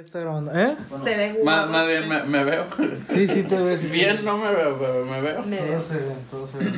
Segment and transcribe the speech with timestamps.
[0.00, 0.50] ya está grabando.
[0.58, 0.76] ¿Eh?
[1.04, 1.44] Se ve guapo.
[1.44, 2.66] Más, más bien me, me veo.
[3.04, 3.90] Sí, sí te ves.
[3.90, 5.42] Bien no me veo, pero me veo.
[5.42, 5.82] Me Todo veo.
[5.82, 6.72] se ve, todo se ve.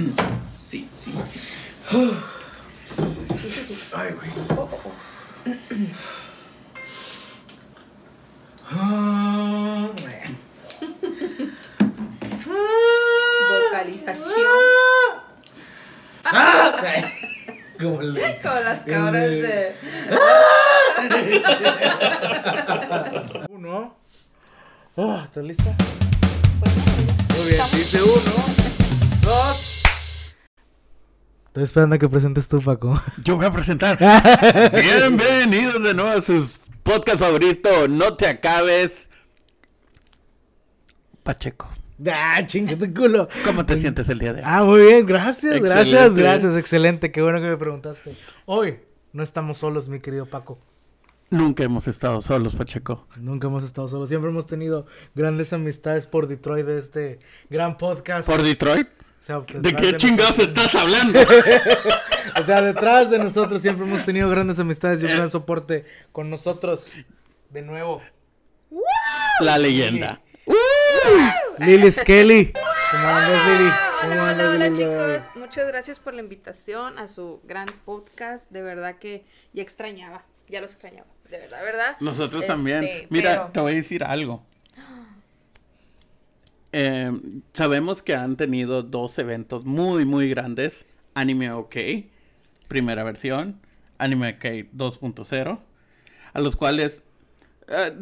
[0.57, 1.41] Sí, sí, sí.
[3.93, 4.31] Ay, güey.
[4.59, 4.93] Oh, oh, oh.
[13.49, 14.23] Vocalización.
[17.81, 19.75] Como el de- Como las cabras de.
[23.51, 23.97] Uno.
[24.97, 25.75] Oh, ¿Estás lista?
[27.37, 28.33] Muy bien, dice uno,
[29.23, 29.83] dos.
[31.47, 33.01] Estoy esperando a que presentes tú, Paco.
[33.25, 33.99] Yo voy a presentar.
[34.73, 37.89] Bienvenidos de nuevo a sus podcast favoritos.
[37.89, 39.09] No te acabes.
[41.23, 41.71] Pacheco,
[42.11, 43.29] Ah, chinga tu culo.
[43.45, 44.47] ¿cómo te sientes el día de hoy?
[44.49, 47.13] Ah, muy bien, gracias, gracias, gracias, excelente.
[47.13, 48.13] Qué bueno que me preguntaste.
[48.45, 48.81] Hoy
[49.13, 50.59] no estamos solos, mi querido Paco.
[51.33, 53.07] Nunca hemos estado solos, Pacheco.
[53.17, 54.11] Nunca hemos estado solos.
[54.11, 58.27] Siempre hemos tenido grandes amistades por Detroit de este gran podcast.
[58.29, 58.87] ¿Por Detroit?
[59.19, 61.21] O sea, ¿De qué chingados nosotros- estás hablando?
[62.39, 66.31] O sea, detrás de nosotros siempre hemos tenido grandes amistades y un gran soporte con
[66.31, 66.93] nosotros.
[67.51, 68.01] De nuevo,
[69.41, 70.21] La leyenda.
[71.59, 72.53] Lily Skelly.
[72.53, 73.71] ¿Cómo andas, Lily?
[74.03, 75.37] ¿Cómo Hola, andas, hola, chicos.
[75.37, 78.49] Muchas gracias por la invitación a su gran podcast.
[78.51, 80.25] De verdad que ya extrañaba.
[80.49, 81.09] Ya los extrañaba.
[81.33, 81.97] De verdad, ¿verdad?
[82.01, 83.07] Nosotros Este, también.
[83.09, 84.45] Mira, pero- te voy a decir algo.
[86.73, 87.11] Eh,
[87.53, 90.87] sabemos que han tenido dos eventos muy, muy grandes.
[91.15, 91.77] Anime OK,
[92.69, 93.61] primera versión.
[93.99, 95.59] Anime OK 2.0.
[96.35, 97.03] A los cuales...
[97.69, 97.93] eh,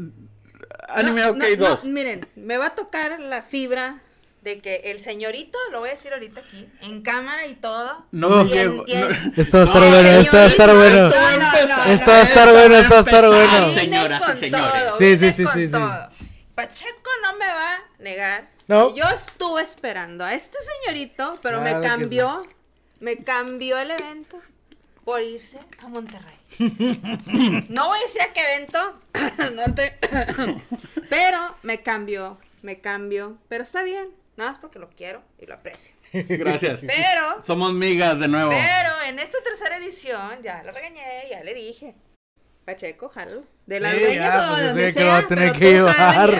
[0.89, 1.85] Anime No, OK no, no, 2.
[1.87, 4.03] miren, me va a tocar la fibra
[4.43, 8.07] de que el señorito, lo voy a decir ahorita aquí, en cámara y todo.
[8.11, 10.43] No y en- llevo- y en- no- Esto va a estar No, bueno, esto va
[10.43, 11.09] a estar bueno.
[11.09, 13.75] No, no, no, Esto va a estar bueno, esto va a estar bueno.
[13.75, 14.85] Señoras y señores.
[14.87, 15.69] todo, Sí, sí, sí, sí.
[16.55, 18.49] Pacheco no me va a negar.
[18.69, 18.95] No.
[18.95, 22.47] que Yo estuve esperando a este señorito, pero Claro me cambió,
[23.01, 24.41] me cambió el evento
[25.05, 26.37] por irse a Monterrey.
[27.69, 29.01] no voy a decir a qué evento,
[29.55, 29.99] no te-
[31.09, 34.09] pero me cambió, me cambió, pero está bien,
[34.41, 35.95] nada más porque lo quiero y lo aprecio.
[36.13, 36.81] Gracias.
[36.81, 38.51] Pero Somos migas de nuevo.
[38.51, 41.95] pero en esta tercera edición ya lo regañé, ya le dije.
[42.65, 43.43] Pacheco, jalo.
[43.67, 45.73] De las Sí, ya, o pues, de yo sé que lo va a tener que
[45.73, 46.31] llevar.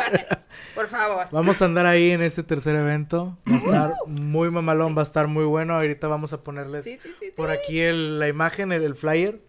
[0.75, 1.27] Por favor.
[1.31, 3.39] Vamos a andar ahí en este tercer evento.
[3.49, 5.75] Va a estar muy mamalón, va a estar muy bueno.
[5.75, 9.41] Ahorita vamos a ponerles Sí, sí, sí, por aquí el- la imagen, el, el flyer,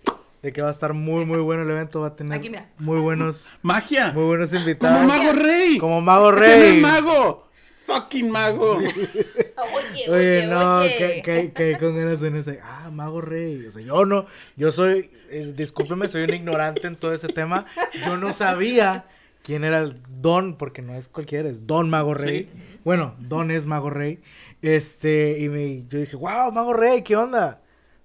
[0.42, 2.02] de que va a estar muy, muy bueno el evento.
[2.02, 4.12] Va a tener Aquí, muy buenos, Magia.
[4.14, 5.06] muy buenos Como invitados.
[5.06, 5.78] mago rey.
[5.78, 6.80] Como Mago ¿Quién es Rey.
[6.82, 7.51] mago?
[7.86, 8.78] Fucking mago.
[8.78, 8.88] Oye,
[9.58, 10.98] Oye, oye, no, oye.
[10.98, 12.60] que, que, que con ganas en ese.
[12.64, 13.66] Ah, Mago Rey.
[13.66, 14.26] O sea, yo no,
[14.56, 17.66] yo soy, eh, discúlpeme, soy un ignorante en todo ese tema.
[18.06, 19.06] Yo no sabía
[19.44, 22.50] quién era el Don, porque no es cualquiera, es Don Mago Rey.
[22.84, 24.20] Bueno, Don es Mago Rey.
[24.62, 27.62] Este, y me, yo dije, wow, Mago Rey, ¿qué onda?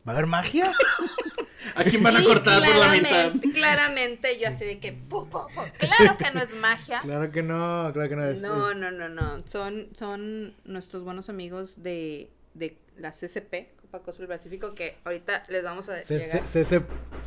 [0.07, 0.73] ¿Va a haber magia?
[1.75, 3.33] ¿A quién van a cortar por la mitad?
[3.53, 4.93] claramente, yo así de que.
[4.93, 5.61] pu, pu, pu.
[5.79, 7.01] Claro que no es magia.
[7.03, 8.41] Claro que no, claro que no es.
[8.43, 9.43] No, es- no, no, no.
[9.47, 15.65] Son, son nuestros buenos amigos de, de la CCP, Copa Cosplay Pacífico, que ahorita les
[15.65, 16.47] vamos a se- llegar.
[16.47, 16.83] se- se-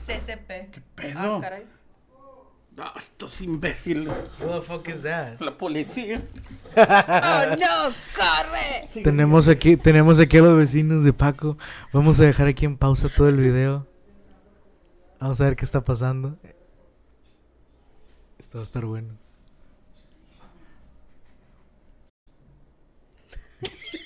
[0.08, 0.70] CCP.
[0.72, 1.36] ¿Qué pedo?
[1.38, 1.64] Ah, caray.
[2.82, 4.08] Ah, estos imbéciles.
[4.40, 5.40] Who the fuck is that?
[5.42, 6.22] La policía.
[6.78, 7.94] ¡Oh, no!
[8.16, 8.88] ¡Corre!
[9.04, 11.58] Tenemos aquí, tenemos aquí a los vecinos de Paco.
[11.92, 13.86] Vamos a dejar aquí en pausa todo el video.
[15.20, 16.38] Vamos a ver qué está pasando.
[18.40, 19.18] Esto va a estar bueno.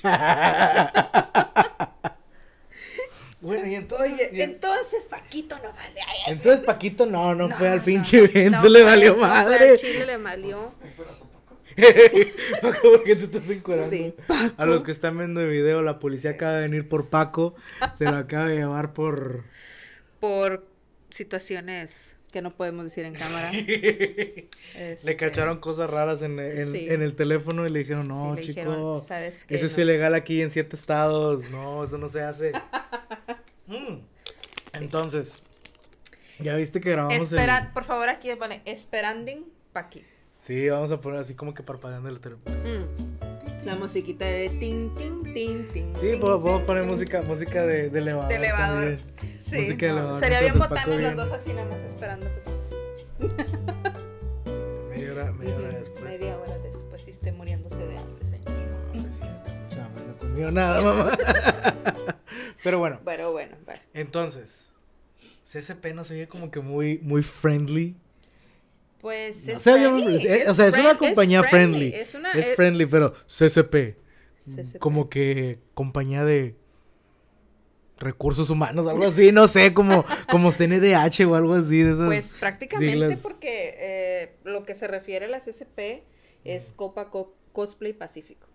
[3.42, 4.12] bueno, y entonces.
[4.14, 6.00] Oye, y- entonces Paquito no vale.
[6.08, 9.72] Ay, ay, entonces Paquito no, no, fue al pinche no, evento, no le valió madre.
[9.72, 10.60] al Chile le valió.
[12.62, 13.90] Paco, ¿por qué te estás encuadrando?
[13.90, 14.14] Sí,
[14.58, 17.56] A los que están viendo el video, la policía acaba de venir por Paco.
[17.96, 19.44] Se lo acaba de llevar por.
[20.20, 20.66] Por
[21.14, 23.52] situaciones que no podemos decir en cámara.
[23.54, 26.88] Este, Le cacharon cosas raras en, en- Sí.
[26.90, 29.56] en el teléfono y le dijeron, no, Sí, le chico, dijeron, "¿Sabes qué?
[29.56, 29.84] eso es No".
[29.84, 31.50] ilegal aquí en siete estados.
[31.52, 32.52] No, eso no se hace.
[33.66, 34.00] Mm.
[34.74, 35.42] Entonces,
[36.40, 37.68] ya viste que grabamos Espera, el...
[37.72, 40.04] por favor, aquí pone Esperanding Paqui.
[40.42, 42.54] Sí, vamos a poner así como que parpadeando el teléfono.
[42.58, 43.23] Mm.
[43.66, 45.94] La musiquita de tin, tin, tin, tin.
[45.96, 46.92] Sí, tin, puedo, puedo tin, poner tin.
[46.92, 48.30] música, música de, de elevador.
[48.30, 48.98] De elevador.
[49.40, 50.20] Sí, música de no, elevador.
[50.20, 52.30] sería bien botanes los dos así nada más esperando.
[54.90, 56.04] Media hora, media hora después.
[56.04, 58.50] Media hora después y esté muriéndose de hambre, señor.
[58.94, 61.18] No, es cierto, chama, no comió nada, mamá.
[62.64, 63.82] Pero bueno, Pero bueno, bueno.
[63.94, 64.72] entonces,
[65.46, 67.96] CSP no se oye como que muy, muy friendly.
[69.04, 71.92] Pues No es friendly, eh, o sea, es una compañía friendly.
[71.94, 73.98] Es una Es es- friendly, pero CCP.
[74.42, 74.80] CCP.
[74.80, 76.56] Como que compañía de
[78.00, 82.06] recursos humanos, algo así, no sé, como, como CNDH o algo así de esas.
[82.08, 83.20] Pues prácticamente siglas.
[83.22, 86.04] porque eh, lo que se refiere a la CCP
[86.46, 88.48] es Copa Co- Cosplay Pacífico.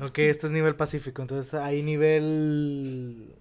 [0.00, 3.34] Ok, este es nivel pacífico, entonces hay nivel...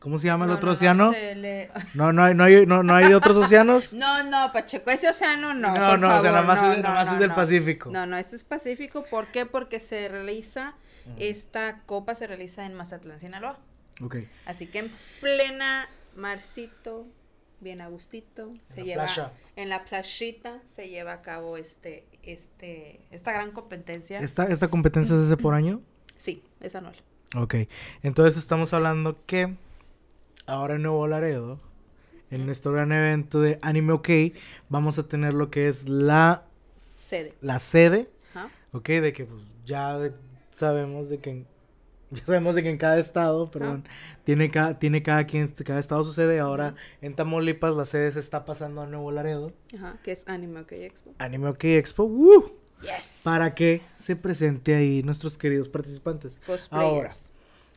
[0.00, 1.10] ¿Cómo se llama el No, otro no, no, océano?
[1.12, 3.94] le- No, no hay, no hay, no, no hay de otros océanos.
[3.94, 5.74] No, no, Pacheco, ese océano no.
[5.76, 7.32] No, por no, o sea, nada más es- nada más es del.
[7.32, 7.90] Pacífico.
[7.90, 9.04] No, no, este es Pacífico.
[9.10, 9.46] ¿Por qué?
[9.46, 10.74] Porque se realiza,
[11.18, 13.58] esta copa se realiza en Mazatlán, Sinaloa.
[14.02, 14.16] Ok.
[14.44, 17.06] Así que en plena marcito,
[17.60, 19.32] bien a gustito, se la lleva playa.
[19.56, 24.18] en la playita se lleva a cabo este, este, esta gran competencia.
[24.18, 25.80] ¿Esta, ¿Esta competencia se hace por año?
[26.16, 26.96] Sí, es anual.
[27.34, 27.54] Ok,
[28.02, 29.54] entonces estamos hablando que
[30.46, 31.60] ahora en Nuevo Laredo,
[32.30, 34.08] en nuestro gran evento de Anime OK,
[34.68, 36.44] vamos a tener lo que es la,
[36.94, 37.34] Sede.
[37.40, 38.50] la sede, Ajá.
[38.72, 40.12] ok, de que pues ya
[40.50, 41.46] sabemos de que en,
[42.10, 43.84] ya sabemos de que en cada estado, perdón,
[44.24, 48.20] tiene, cada, tiene cada quien, cada estado su sede, ahora en Tamaulipas la sede se
[48.20, 51.14] está pasando a Nuevo Laredo, Ajá, que es Anime OK Expo.
[51.18, 52.52] Anime OK Expo, ¡woo!
[52.82, 53.22] Yes.
[53.24, 56.38] para que se presente ahí nuestros queridos participantes.
[56.70, 57.16] Ahora,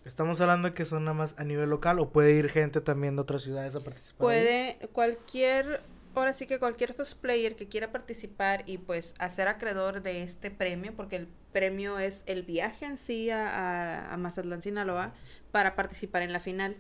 [0.06, 3.22] Estamos hablando que son nada más a nivel local o puede ir gente también de
[3.22, 4.28] otras ciudades a participar.
[4.30, 4.42] ahí?
[4.42, 5.82] Puede cualquier,
[6.16, 10.96] ahora sí que cualquier cosplayer que quiera participar y pues hacer acreedor de este premio,
[10.96, 15.14] porque el premio es el viaje en sí a, a, a Mazatlán, Sinaloa,
[15.52, 16.78] para participar en la final.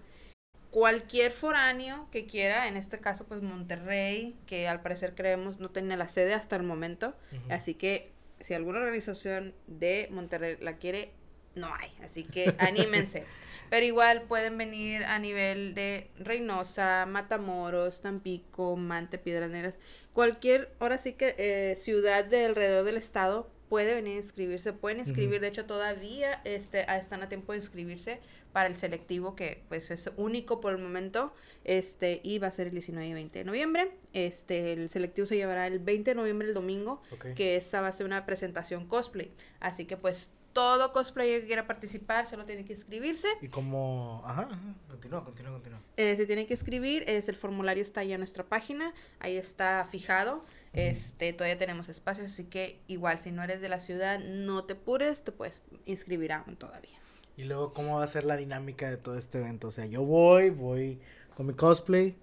[0.71, 5.97] Cualquier foráneo que quiera, en este caso pues Monterrey, que al parecer creemos no tiene
[5.97, 7.15] la sede hasta el momento,
[7.49, 11.11] así que si alguna organización de Monterrey la quiere,
[11.59, 13.25] no hay, así que anímense.
[13.69, 19.77] Pero igual pueden venir a nivel de Reynosa, Matamoros, Tampico, Mante, Piedras Negras,
[20.13, 24.97] cualquier, ahora sí que eh, ciudad de alrededor del estado puede venir a inscribirse, pueden
[24.97, 28.19] inscribir, de hecho todavía este, están a tiempo de inscribirse
[28.51, 31.31] para el selectivo que pues es único por el momento,
[31.63, 35.35] este, y va a ser el 19 y 20 de noviembre, este, el selectivo se
[35.35, 37.35] llevará el 20 de noviembre, el domingo, Ok.
[37.35, 41.65] que esa va a ser una presentación cosplay, así que pues todo cosplayer que quiera
[41.67, 44.21] participar solo tiene que inscribirse, Y como...
[44.25, 44.75] Ajá, ajá.
[44.89, 45.79] Continúa, continúa, continúa.
[45.95, 49.87] eh, se tiene que escribir, es el formulario está ya en nuestra página, ahí está
[49.89, 50.41] fijado,
[50.73, 54.73] este, todavía tenemos espacios, así que igual si no eres de la ciudad, no te
[54.73, 56.97] apures, te puedes inscribir aún todavía.
[57.37, 59.69] Y luego, ¿cómo va a ser la dinámica de todo este evento?
[59.69, 60.99] O sea, yo voy, voy
[61.37, 62.17] con mi cosplay,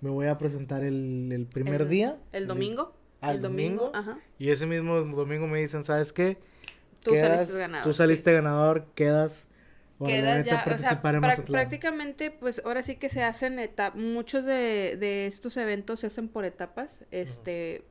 [0.00, 2.16] me voy a presentar el, el primer El- día.
[2.32, 4.18] El domingo, Ah, el domingo, ajá.
[4.38, 6.38] Y ese mismo domingo me dicen, ¿sabes qué?
[7.06, 7.84] Tú Quedas- saliste ganador.
[7.84, 7.96] Tú sí.
[7.98, 9.46] saliste ganador, quedas...
[9.98, 13.58] por Quedas venirte a ya, o sea, prá- prácticamente, pues ahora sí que se hacen
[13.58, 17.84] etapas, muchos de, de estos eventos se hacen por etapas, este,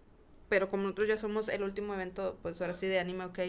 [0.50, 3.40] pero como nosotros ya somos el último evento, pues ahora sí de anime, ok,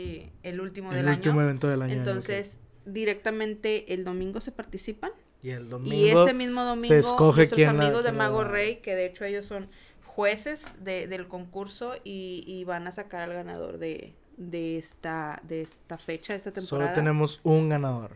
[0.43, 1.93] el último el del último año, evento del año.
[1.93, 5.11] entonces directamente el domingo se participan.
[5.43, 5.95] Y el domingo...
[5.95, 9.07] y ese mismo domingo escoge nuestros quién la- amigos de la Mago Rey, que de
[9.07, 9.69] hecho ellos son
[10.07, 15.63] jueces de, del concurso y, y van a sacar al ganador de, de esta de
[15.63, 16.91] esta fecha, de esta temporada.
[16.91, 18.13] Solo tenemos un ganador.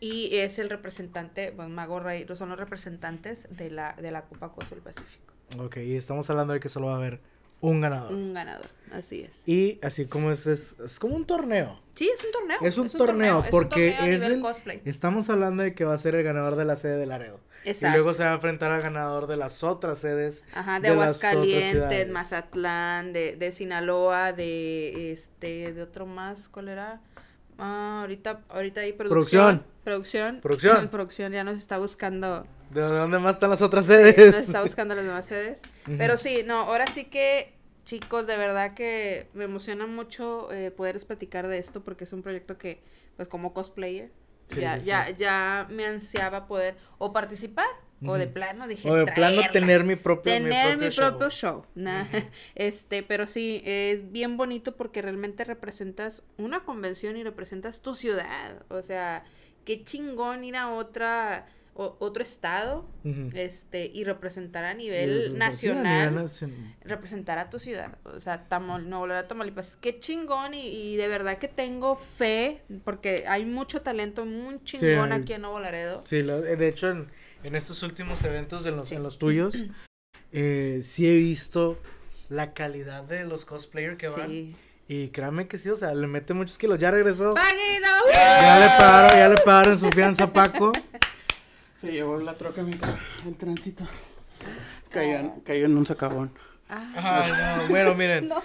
[0.00, 4.52] Y es el representante, bueno, Mago Rey, son los representantes de la, de la Copa
[4.52, 5.32] Coso del Pacífico.
[5.58, 7.20] Ok, y estamos hablando de que solo va a haber
[7.70, 8.12] un ganador.
[8.12, 9.42] Un ganador, así es.
[9.48, 11.80] Y así como es, es, es como un torneo.
[11.94, 12.58] Sí, es un torneo.
[12.60, 14.82] Es un torneo, es un porque torneo es el- cosplay.
[14.84, 17.40] Estamos hablando de que va a ser el ganador de la sede de Laredo.
[17.64, 17.96] Y Exacto.
[17.96, 20.44] luego se va a enfrentar al ganador de las otras sedes.
[20.54, 22.10] Ajá, de, Aguascalientes.
[22.10, 27.00] Mazatlán, de, de Sinaloa, de este, de otro más, ¿cuál era?
[27.56, 29.64] Ah, ahorita, ahorita hay producción.
[29.84, 30.40] Producción.
[30.40, 30.88] Producción.
[30.88, 34.16] Producción ya nos está buscando ¿De dónde más están las otras sedes?
[34.34, 35.60] nos está buscando las demás sedes.
[35.98, 37.53] Pero sí, no, ahora sí que,
[37.84, 42.22] chicos, de verdad que me emociona mucho eh, poderles platicar de esto porque es un
[42.22, 42.82] proyecto que,
[43.16, 44.10] pues como cosplayer,
[44.48, 45.14] Sí, ya, sí, ya, sí.
[45.16, 47.66] ya me ansiaba poder o participar
[48.06, 51.08] o de plano dije O de plano tener mi propio, tener mi show.
[51.08, 51.66] propio show.
[51.74, 52.04] Nah,
[52.54, 58.62] Este, pero sí, es bien bonito porque realmente representas una convención y representas tu ciudad.
[58.68, 59.24] O sea,
[59.64, 62.86] qué chingón ir a otra, o- otro estado,
[63.34, 66.28] este, y representar a nivel nacional.
[66.28, 66.46] sí.
[66.82, 71.08] Representar a tu ciudad, o sea, Tamol, Nuevo Laredo, Tamaulipas, qué chingón y, y de
[71.08, 76.02] verdad que tengo fe, porque hay mucho talento muy chingón aquí en Nuevo Laredo.
[76.04, 77.08] Sí, lo- de hecho, en,
[77.42, 79.56] en estos últimos eventos, en los, en los tuyos,
[80.32, 81.78] eh, sí he visto
[82.28, 84.56] la calidad de los cosplayers que van.
[84.86, 86.78] Y créanme que sí, o sea, le mete muchos kilos.
[86.78, 87.32] Ya regresó.
[87.34, 87.88] ¡Paguido!
[88.14, 90.72] Ya le pagaron, ya le pagaron su fianza Paco.
[91.80, 92.72] Se llevó la troca mi
[93.26, 93.84] el tránsito.
[94.90, 96.30] Cayó, en- cayó en un sacabón.
[96.68, 97.30] Ah, Ay,
[97.62, 98.28] no, bueno, miren.
[98.28, 98.36] no.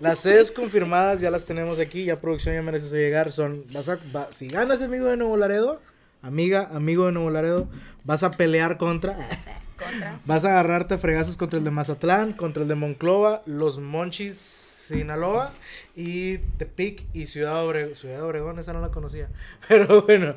[0.00, 3.32] Las sedes confirmadas ya las tenemos aquí, ya producción ya merece eso llegar.
[3.32, 5.80] Son, vas a, va- si ganas amigo de Nuevo Laredo,
[6.22, 7.68] amiga, amigo de Nuevo Laredo,
[8.04, 9.16] vas a pelear contra,
[9.78, 10.20] Contra.
[10.26, 14.36] vas a agarrarte a fregazos contra el de Mazatlán, contra el de Monclova, los Monchis,
[14.36, 15.52] Sinaloa
[15.96, 17.94] y Tepic y Ciudad Obregón.
[17.94, 19.28] Ciudad Obregón, esa no la conocía.
[19.68, 20.36] Pero bueno,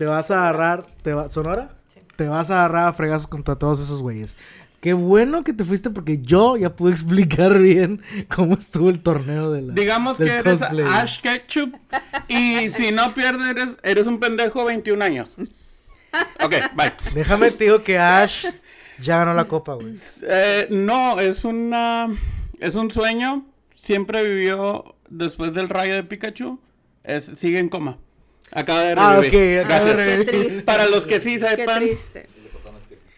[0.00, 1.76] te vas a agarrar, te va, ¿Sonora?
[1.86, 2.00] Sí.
[2.16, 4.34] Te vas a agarrar a fregazos contra todos esos güeyes.
[4.80, 8.00] Qué bueno que te fuiste porque yo ya pude explicar bien
[8.34, 9.74] cómo estuvo el torneo de la.
[9.74, 10.86] Digamos que eres cosplay.
[10.88, 11.76] Ash Ketchup
[12.28, 15.28] y si no pierdes eres, eres un pendejo 21 años.
[16.42, 16.94] Ok, bye.
[17.14, 18.46] Déjame te digo que Ash
[19.02, 19.96] ya ganó la copa, güey.
[20.22, 22.08] Eh, no, es una
[22.58, 23.44] es un sueño.
[23.74, 26.58] Siempre vivió después del rayo de Pikachu.
[27.04, 27.98] Es, sigue en coma.
[28.52, 29.60] Acaba de Ah, revivir.
[29.60, 30.24] ok, acaba de.
[30.24, 30.62] Qué triste.
[30.62, 32.26] Para los que sí Qué sepan, eh, triste.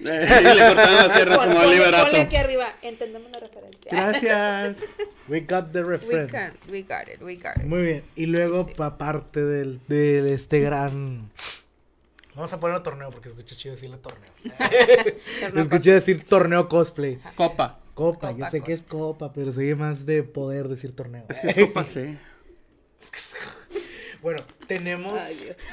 [0.00, 2.74] le cortaron las piernas como ponle- Oliver ponle aquí arriba.
[2.82, 3.90] Entendemos la referencia.
[3.90, 4.76] Gracias.
[5.28, 6.32] We got the We reference.
[6.32, 7.64] can, we got it, we got it.
[7.64, 8.02] Muy bien.
[8.16, 8.74] Y luego, Sí.
[8.76, 11.30] pa parte del, de este gran.
[12.34, 14.30] Vamos a ponerlo torneo porque escuché chido decirle torneo.
[15.40, 17.18] Torneo escuché decir torneo cosplay.
[17.36, 17.78] Copa.
[17.94, 21.24] Copa, yo sé que es copa, pero soy más de poder decir torneo.
[21.60, 22.16] Copa, sí.
[24.22, 25.20] Bueno, tenemos.
[25.20, 25.56] Ay, Dios.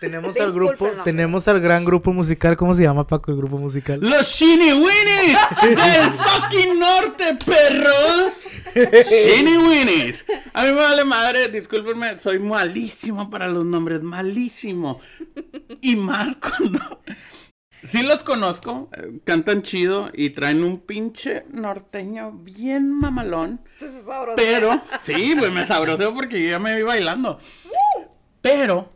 [0.00, 2.56] Tenemos al grupo, tenemos al gran grupo musical.
[2.56, 4.00] ¿Cómo se llama, Paco, el grupo musical?
[4.00, 8.48] Los Shinny Winnies del fucking norte, perros.
[8.74, 10.24] Shinny Winnies.
[10.54, 15.00] A mí me vale madre, discúlpenme, soy malísimo para los nombres, malísimo.
[15.82, 17.02] Y más cuando...
[17.88, 23.60] Sí los conozco, eh, cantan chido y traen un pinche norteño bien mamalón.
[24.36, 27.38] Pero, sí, güey, me sabroseo porque yo ya me vi bailando.
[28.42, 28.90] Pero,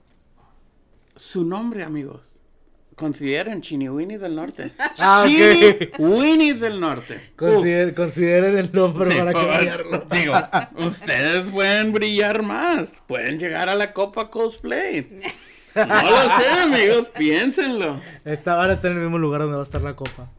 [1.16, 2.20] su nombre, amigos,
[2.94, 4.72] consideren Chini Winnies del Norte.
[4.98, 5.28] Ah, ok.
[5.28, 7.32] Chini Winnies del Norte.
[7.36, 10.06] Consider- consideren el nombre sí, para pa- cambiarlo.
[10.10, 10.34] Digo,
[10.86, 12.88] ustedes pueden brillar más.
[13.06, 15.22] Pueden llegar a la Copa Cosplay.
[15.74, 18.00] No lo sé, amigos, piénsenlo.
[18.24, 20.30] Esta van a estar en el mismo lugar donde va a estar la copa.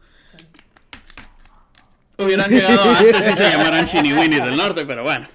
[2.18, 5.26] Hubieran llegado antes si se llamaran Chini Winnies del Norte, pero bueno.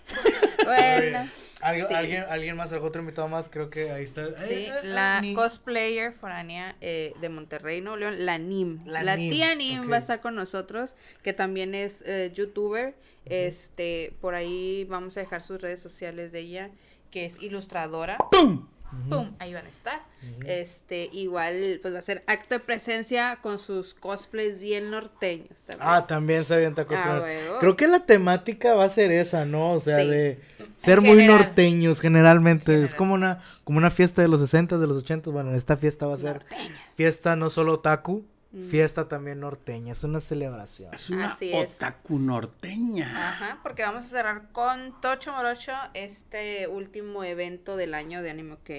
[0.65, 1.29] Bueno,
[1.62, 1.93] ¿Alguien, Sí.
[1.93, 4.25] alguien, alguien más, algún otro invitado más, creo que ahí está.
[4.48, 8.79] sí, Eh, eh, la ni- cosplayer foránea eh, de Monterrey, Nuevo León, la Nim.
[8.88, 12.96] La La, Nim, tía Nim va a estar con nosotros, que también es eh, youtuber.
[13.25, 16.70] Este, por ahí vamos a dejar sus redes sociales de ella,
[17.12, 18.17] que es ilustradora.
[18.31, 18.65] ¡Pum!
[19.10, 19.31] ¡Pum!
[19.39, 20.01] Ahí van a estar.
[20.45, 25.88] Este, igual, pues va a ser acto de presencia con sus cosplays bien norteños también.
[25.89, 27.48] Ah, también se avienta cosplay.
[27.50, 27.57] Ah.
[27.60, 29.74] Creo que la temática va a ser esa, ¿no?
[29.74, 30.07] O sea, Sí.
[30.07, 30.39] de
[30.77, 31.38] ser muy general.
[31.38, 32.83] norteños generalmente.
[32.83, 35.29] Es como una, como una fiesta de los 60, de los 80.
[35.31, 36.75] Bueno, esta fiesta va a ser Norteña.
[36.95, 38.63] fiesta no solo otaku, Mm.
[38.70, 39.93] fiesta también norteña.
[39.93, 40.93] Es una celebración.
[40.93, 41.75] Es una Así es.
[41.75, 43.29] otaku norteña.
[43.29, 48.53] Ajá, porque vamos a cerrar con Tocho Morocho este último evento del año de Anime
[48.53, 48.70] OK,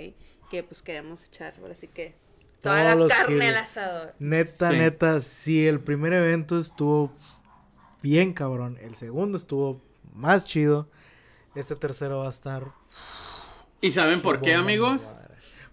[0.50, 2.14] que pues queremos echar, ahora sí que
[2.60, 4.14] toda Todos la carne que- al asador.
[4.18, 4.78] Neta, Sí.
[4.78, 7.12] neta, sí, el primer evento estuvo
[8.02, 8.78] bien cabrón.
[8.82, 9.80] El segundo estuvo
[10.12, 10.88] más chido.
[11.54, 12.66] Este tercero va a estar.
[13.80, 15.10] ¿Y saben por qué, amigos?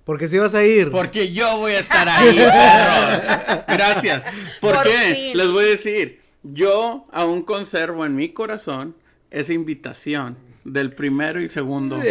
[0.09, 0.89] Porque si vas a ir.
[0.89, 3.23] Porque yo voy a estar ahí, perros.
[3.67, 4.23] Gracias.
[4.59, 5.13] ¿Por, Por qué?
[5.13, 5.37] fin.
[5.37, 8.95] Les voy a decir, yo aún conservo en mi corazón
[9.29, 11.97] esa invitación del primero y segundo.
[11.97, 12.09] No, no,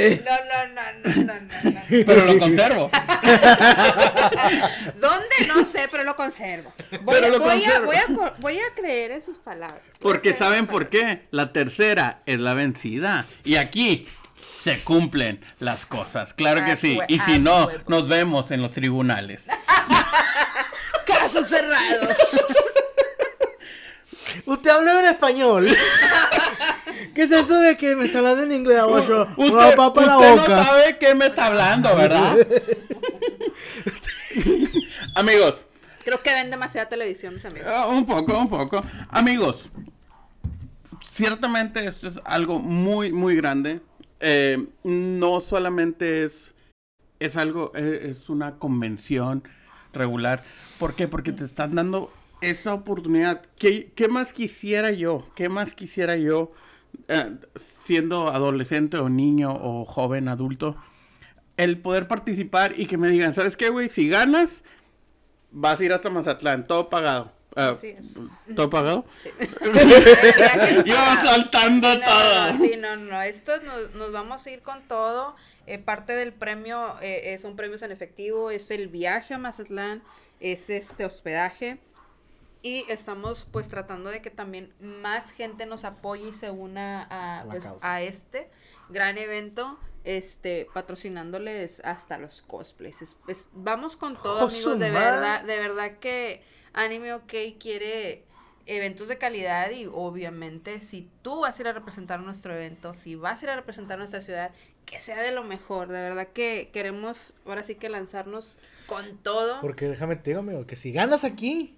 [0.76, 1.40] no, no, no,
[1.72, 1.80] no.
[1.88, 2.88] Pero lo conservo.
[5.00, 5.26] ¿Dónde?
[5.48, 6.72] No sé, pero lo conservo.
[7.02, 7.86] Voy, Pero a, lo voy, a, conservo.
[7.86, 8.06] voy, a,
[8.38, 9.80] voy a creer en sus palabras.
[10.00, 11.22] Voy Porque ¿saben por qué?
[11.32, 13.26] La tercera es la vencida.
[13.42, 14.06] Y aquí
[14.68, 16.34] se cumplen las cosas.
[16.34, 16.98] Claro que Ah, sí.
[17.08, 19.46] Y si ah, no, nos vemos en los tribunales.
[21.06, 22.08] Caso cerrado.
[24.44, 25.68] Usted habla en español.
[27.14, 28.80] ¿Qué es eso de que me está hablando en inglés?
[28.84, 29.26] Ocho?
[29.36, 32.36] Usted, la no sabe qué me está hablando, ¿verdad?
[35.14, 35.66] Amigos,
[36.04, 37.68] Creo que ven demasiada televisión, mis amigos.
[37.70, 38.82] Ah, un poco, un poco.
[39.10, 39.68] Amigos,
[41.02, 43.80] ciertamente esto es algo muy, muy grande.
[44.20, 46.52] Eh, no solamente es,
[47.20, 49.42] es algo, eh, es una convención
[49.92, 50.44] regular.
[50.78, 51.08] ¿Por qué?
[51.08, 53.42] Porque te están dando esa oportunidad.
[53.58, 55.26] ¿Qué, qué más quisiera yo?
[55.34, 56.50] ¿Qué más quisiera yo
[57.08, 60.76] eh, siendo adolescente o niño o joven adulto?
[61.56, 63.88] El poder participar y que me digan, ¿sabes qué, güey?
[63.88, 64.62] Si ganas,
[65.50, 67.32] vas a ir hasta Mazatlán, todo pagado.
[67.58, 68.14] Ah, es.
[68.54, 69.04] ¿Todo pagado?
[69.22, 69.30] Sí.
[70.86, 72.52] Yo saltando Sí, no, todo.
[72.52, 75.34] no, sí, no, no, esto nos, nos vamos a ir con todo.
[75.66, 80.02] Eh, parte del premio eh, son premios en efectivo, es el viaje a Mazatlán,
[80.40, 81.78] es este hospedaje.
[82.62, 87.44] Y estamos pues tratando de que también más gente nos apoye y se una a,
[87.44, 88.48] pues, a este
[88.88, 93.02] gran evento, este, patrocinándoles hasta los cosplays.
[93.02, 98.24] Es- es- vamos con todo, ¡Oh, amigos, de verdad, de verdad que Anime OK quiere
[98.64, 103.16] eventos de calidad y obviamente si tú vas a ir a representar nuestro evento, si
[103.16, 104.50] vas a ir a representar nuestra ciudad,
[104.86, 109.60] que sea de lo mejor, de verdad que queremos ahora sí que lanzarnos con todo.
[109.60, 111.77] Porque déjame te digo, amigo, que si ganas aquí,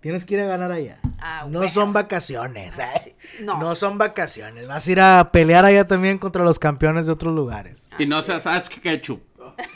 [0.00, 0.98] tienes que ir a ganar allá.
[1.20, 1.72] Ah, no bueno.
[1.72, 3.00] son vacaciones, Ah, ¿eh?
[3.04, 3.44] sí.
[3.44, 3.58] No.
[3.58, 4.66] No son vacaciones.
[4.66, 7.90] Vas a ir a pelear allá también contra los campeones de otros lugares.
[7.98, 9.22] Y no seas Ash Ketchup.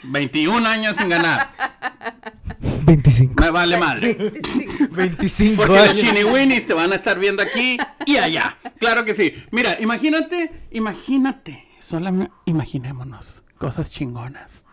[0.03, 1.49] 21 años sin ganar.
[2.85, 3.41] 25.
[3.41, 4.31] Me vale madre.
[4.91, 8.57] 25 Porque los chiniwinis te van a estar viendo aquí y allá.
[8.79, 9.33] Claro que sí.
[9.51, 11.65] Mira, imagínate, imagínate.
[11.81, 12.09] Solo
[12.45, 14.65] imaginémonos cosas chingonas.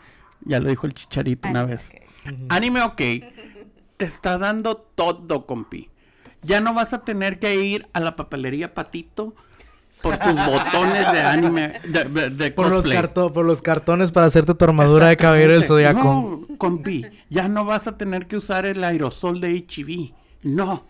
[0.43, 1.91] Ya lo dijo el chicharito una vez.
[2.49, 3.01] Anime OK
[4.01, 5.91] te está dando todo, compi.
[6.41, 9.35] Ya no vas a tener que ir a la papelería Patito
[10.01, 12.97] por tus botones de anime, de, de- de Por los, cosplay.
[12.97, 16.47] carto- por los cartones para hacerte tu armadura de caballero del zodiaco.
[16.49, 20.15] No, compi, ya no vas a tener que usar el aerosol de HIV.
[20.45, 20.87] No.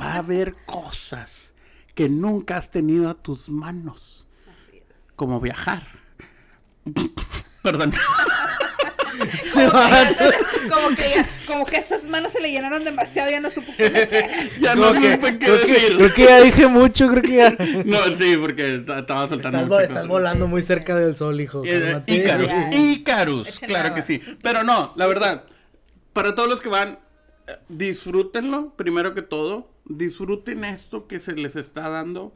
[0.00, 1.54] Va a haber cosas
[1.94, 4.26] que nunca has tenido a tus manos.
[5.14, 5.84] Como viajar.
[7.62, 7.92] Perdón.
[10.68, 13.90] Como que ya, como que esas manos se le llenaron demasiado, ya no supo qué
[13.90, 14.30] meter.
[14.60, 15.96] Ya no Creo que, supe qué creo, que, decir.
[15.96, 17.50] creo que ya dije mucho, creo que ya.
[17.84, 21.62] No, sí, porque estaba soltando Estás, muchas estás volando muy cerca del sol, hijo.
[21.64, 22.70] Eh, Ya.
[22.72, 24.20] Icarus, Echen claro que sí.
[24.42, 25.44] Pero no, la verdad,
[26.12, 26.98] para todos los que van,
[27.46, 29.70] eh, disfrútenlo, primero que todo.
[29.84, 32.32] Disfruten esto que se les está dando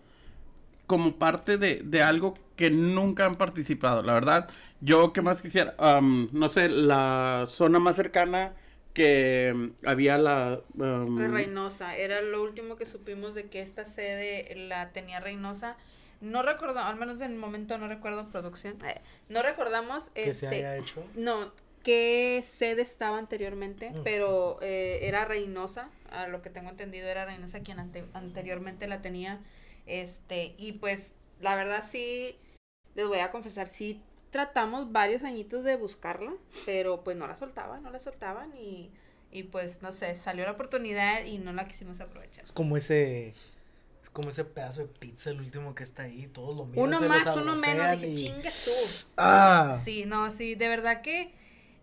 [0.86, 4.02] como parte de, de algo que nunca han participado.
[4.02, 4.48] La verdad,
[4.80, 8.54] yo qué más quisiera, Am, no sé, la zona más cercana
[8.94, 10.60] que mm, había la...
[10.76, 15.76] Reynosa, era lo último que supimos de que esta sede la tenía Reynosa.
[16.20, 18.78] No recuerdo, al menos en el momento no recuerdo producción.
[18.86, 21.04] eh, no recordamos Que este, se haya hecho.
[21.14, 24.02] No, qué sede estaba anteriormente, Mm.
[24.02, 29.02] pero eh, era Reynosa, a lo que tengo entendido era Reynosa quien ante- anteriormente la
[29.02, 29.40] tenía.
[29.84, 32.38] Este, y pues la verdad sí,
[32.96, 36.32] les voy a confesar, sí tratamos varios añitos de buscarla,
[36.66, 38.90] pero pues no la soltaban, no la soltaban y,
[39.30, 42.44] y pues no sé, salió la oportunidad y no la quisimos aprovechar.
[42.44, 43.28] Es como ese.
[44.02, 46.26] Es como ese pedazo de pizza, el último que está ahí.
[46.28, 46.84] Todos lo miran.
[46.84, 48.70] Uno más, uno menos, saborean dije, y- chingue su.
[49.16, 49.80] Ah.
[49.84, 51.32] Sí, no, sí, de verdad que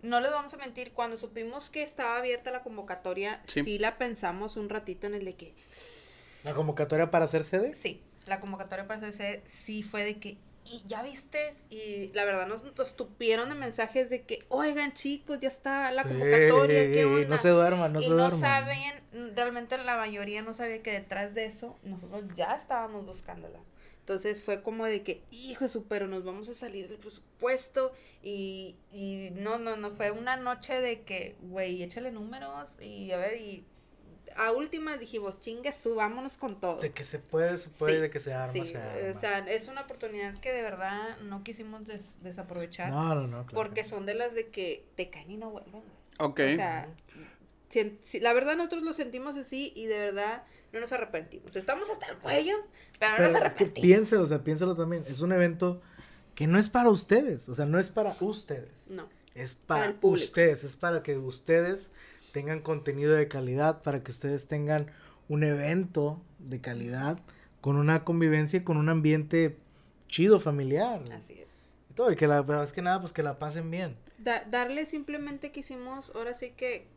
[0.04, 3.64] no les vamos a mentir, cuando supimos que estaba abierta la convocatoria, Sí.
[3.64, 5.54] sí, la pensamos un ratito en el de que,
[6.44, 7.74] La convocatoria para hacer sede.
[7.74, 12.48] sí, la convocatoria para hacerse, sí fue de que, y ya viste, y la verdad
[12.48, 17.28] nos, nos tupieron de mensajes de que, oigan chicos, ya está la convocatoria, ¿qué onda?
[17.28, 18.40] No se duerman, no y se no duerman.
[18.40, 19.04] sabían,
[19.36, 23.60] realmente la mayoría no sabía que detrás de eso nosotros ya estábamos buscándola.
[24.00, 27.94] Entonces fue como de que, hijo, de pero nos vamos a salir del presupuesto.
[28.22, 33.18] Y, y no, no, no, fue una noche de que, güey, échale números y a
[33.18, 33.66] ver, y
[34.38, 36.80] a últimas dijimos, chingue su, vámonos con todo.
[36.82, 39.14] De que se puede, se puede, Sí, de que se arma, Sí, se o arma.
[39.20, 42.90] sea, es una oportunidad que de verdad no quisimos des- desaprovechar.
[42.92, 43.46] no, no, no.
[43.46, 45.72] claro porque son de las de que te caen y no vuelven.
[45.72, 45.84] güey.
[46.20, 46.40] Ok.
[46.40, 46.88] O sea,
[47.70, 51.56] si- si- la verdad nosotros lo sentimos así y de verdad no nos arrepentimos.
[51.56, 52.56] Estamos hasta el cuello,
[53.00, 53.86] pero no Pero nos es que arrepentimos.
[53.88, 55.04] piénselo, o sea, piénselo también.
[55.08, 55.82] Es un evento
[56.36, 58.90] que no es para ustedes, o sea, no es para ustedes.
[58.90, 59.08] No.
[59.36, 60.26] Es Para para, el público.
[60.26, 61.92] ustedes, es para que ustedes
[62.34, 64.88] tengan contenido de calidad, para que ustedes tengan
[65.30, 67.20] un evento de calidad
[67.62, 69.58] con una convivencia y con un ambiente
[70.08, 71.02] chido, familiar.
[71.14, 71.70] Así es.
[71.90, 73.96] Y todo, y que la verdad es que nada, pues que la pasen bien.
[74.18, 76.88] Da- darle simplemente que hicimos, ahora sí que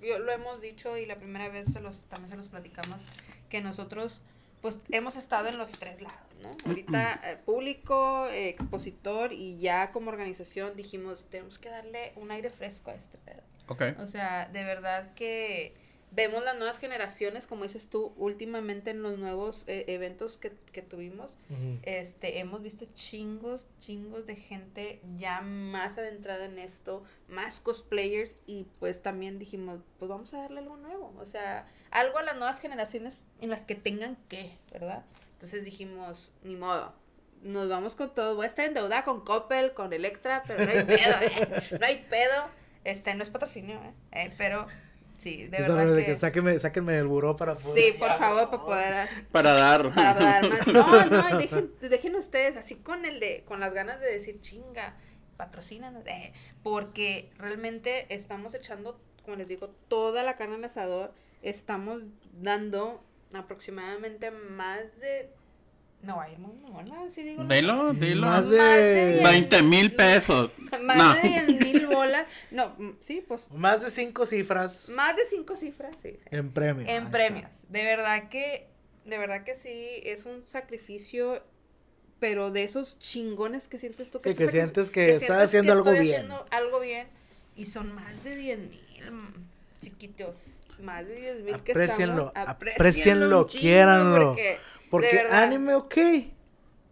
[0.00, 3.00] yo lo hemos dicho y la primera vez se los, también se los platicamos,
[3.48, 4.20] que nosotros
[4.62, 6.50] pues hemos estado en los tres lados, ¿no?
[6.66, 12.48] Ahorita eh, público, eh, expositor y ya como organización dijimos, tenemos que darle un aire
[12.48, 13.42] fresco a este pedo.
[13.66, 13.82] Ok.
[13.98, 15.74] O sea, de verdad que
[16.14, 20.82] vemos las nuevas generaciones, como dices tú, últimamente en los nuevos eh, eventos que, que
[20.82, 21.78] tuvimos, Ujú.
[21.82, 28.66] este, hemos visto chingos, chingos de gente ya más adentrada en esto, más cosplayers y
[28.78, 32.60] pues también dijimos, pues vamos a darle algo nuevo, o sea, algo a las nuevas
[32.60, 35.04] generaciones en las que tengan que, ¿verdad?
[35.34, 36.94] Entonces dijimos, ni modo.
[37.42, 38.36] Nos vamos con todo.
[38.36, 41.62] Voy a estar endeudada con Coppel, con Electra, pero no hay pedo, ¿eh?
[41.80, 42.44] No hay pedo.
[42.84, 43.92] Este, no es patrocinio, ¿eh?
[44.12, 44.68] Eh, pero
[45.22, 46.12] sí, de Esa verdad de que...
[46.12, 47.82] que sáquenme, sáquenme del buró para poder.
[47.82, 49.94] Sí, por favor, para poder Para dar.
[49.94, 50.66] para dar más.
[50.66, 54.96] No, no, dejen, dejen ustedes así con el de, con las ganas de decir chinga,
[55.36, 56.32] patrocínanos, eh,
[56.62, 62.02] porque realmente estamos echando, como les digo, toda la carne al asador estamos
[62.40, 63.02] dando
[63.34, 65.30] aproximadamente más de...
[66.02, 67.44] No, hay no, no, si digo...
[67.44, 67.54] no.
[67.54, 68.26] Dilo, dilo.
[68.26, 70.50] Más de de 20 mil pesos.
[70.82, 71.14] Más No.
[71.14, 72.26] de 10 mil bolas.
[72.50, 76.18] No, mm, sí, pues Más de cinco cifras más de cinco cifras, sí.
[76.30, 76.90] en premios.
[76.90, 77.66] En premios.
[77.68, 78.66] De verdad que,
[79.04, 81.42] de verdad que sí, es un sacrificio,
[82.18, 85.44] pero de esos chingones que sientes tú que, Sí, que estás sientes que estás sientes
[85.48, 86.16] haciendo algo estoy bien.
[86.16, 87.06] haciendo algo bien.
[87.54, 90.58] Y son más de 10 mil, mm, chiquitos.
[90.80, 92.48] Más de 10 mil que Aprecienlo, estamos.
[92.74, 94.26] aprecienlo, un chingo, quiéranlo.
[94.28, 94.58] Porque,
[94.92, 95.94] Porque anime ok,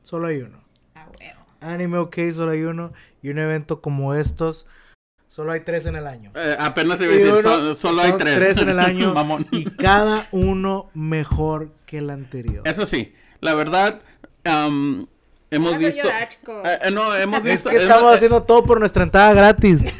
[0.03, 0.59] solo hay uno.
[0.95, 1.41] a huevo.
[1.61, 2.93] Anime ok, solo hay uno.
[3.23, 4.67] Y un evento como estos,
[5.29, 6.33] solo hay tres en el año.
[6.35, 8.59] Eh, apenas te Y iba a decir, uno- so- solo hay son tres.
[8.59, 9.15] en el año.
[9.53, 12.67] Y cada uno mejor que el anterior.
[12.67, 14.01] Eso sí, la verdad,
[14.45, 15.07] am,
[15.51, 16.03] hemos Vas a visto.
[16.05, 16.29] llorar.
[16.65, 17.69] Eh, eh, no, hemos Es visto.
[17.71, 19.83] que estamos eh, haciendo todo por nuestra entrada gratis.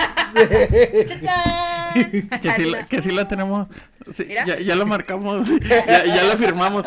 [2.41, 3.69] Que sí, la, que sí la tenemos.
[4.13, 5.49] sí, ya, ya lo marcamos.
[5.69, 6.85] ya, ya lo firmamos.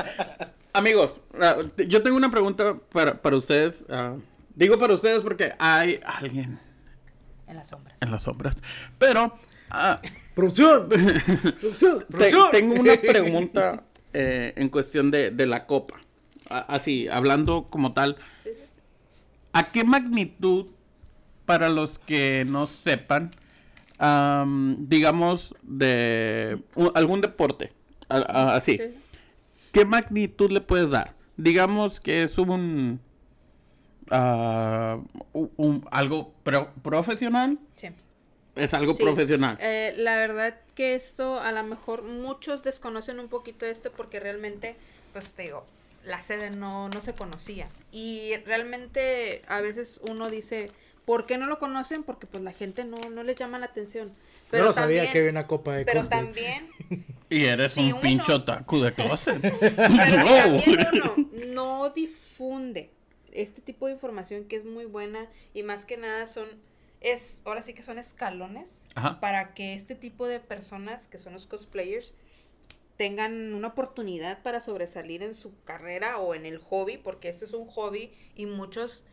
[0.73, 3.83] Amigos, ah, yo tengo una pregunta para, para ustedes.
[3.89, 4.15] ah,
[4.55, 6.59] digo para ustedes porque hay alguien
[7.47, 7.95] En las sombras.
[8.01, 8.55] en las sombras.
[8.97, 9.35] Pero
[9.69, 10.01] ah,
[10.35, 10.89] Producción.
[11.61, 11.99] Producción.
[11.99, 12.51] te- Producción.
[12.51, 15.95] tengo una pregunta eh, en cuestión de, de la copa.
[16.49, 18.17] A- así, hablando como tal.
[19.53, 20.71] ¿A qué magnitud,
[21.45, 23.29] para los que no sepan,
[24.05, 26.59] am, digamos, de
[26.93, 27.71] algún deporte,
[28.09, 28.97] a- a- así, Sí.
[29.71, 31.15] qué magnitud le puedes dar?
[31.37, 32.99] Digamos que es un,
[35.33, 37.87] u- un- algo pro- profesional, Sí.
[38.55, 39.57] es algo Sí, profesional.
[39.61, 44.75] eh, la verdad que esto a lo mejor muchos desconocen un poquito esto porque realmente,
[45.13, 45.65] pues te digo,
[46.05, 47.67] la sede no, no se conocía.
[47.91, 50.69] Y realmente a veces uno dice,
[51.05, 52.03] ¿por qué no lo conocen?
[52.03, 54.13] Porque pues la gente no, no les llama la atención.
[54.49, 56.21] Pero Yo no sabía también, que había una copa de Pero cosplay.
[56.23, 56.69] también,
[57.29, 59.41] Y eres un uno- pinche otaku de closet.
[59.59, 59.75] pero
[60.23, 60.61] Wow.
[60.61, 62.91] también uno no difunde
[63.31, 66.47] este tipo de información que es muy buena y más que nada son,
[67.01, 69.19] es, ahora sí que son escalones Ajá.
[69.19, 72.13] para que este tipo de personas que son los cosplayers
[72.97, 77.53] tengan una oportunidad para sobresalir en su carrera o en el hobby, porque esto es
[77.53, 79.03] un hobby y muchos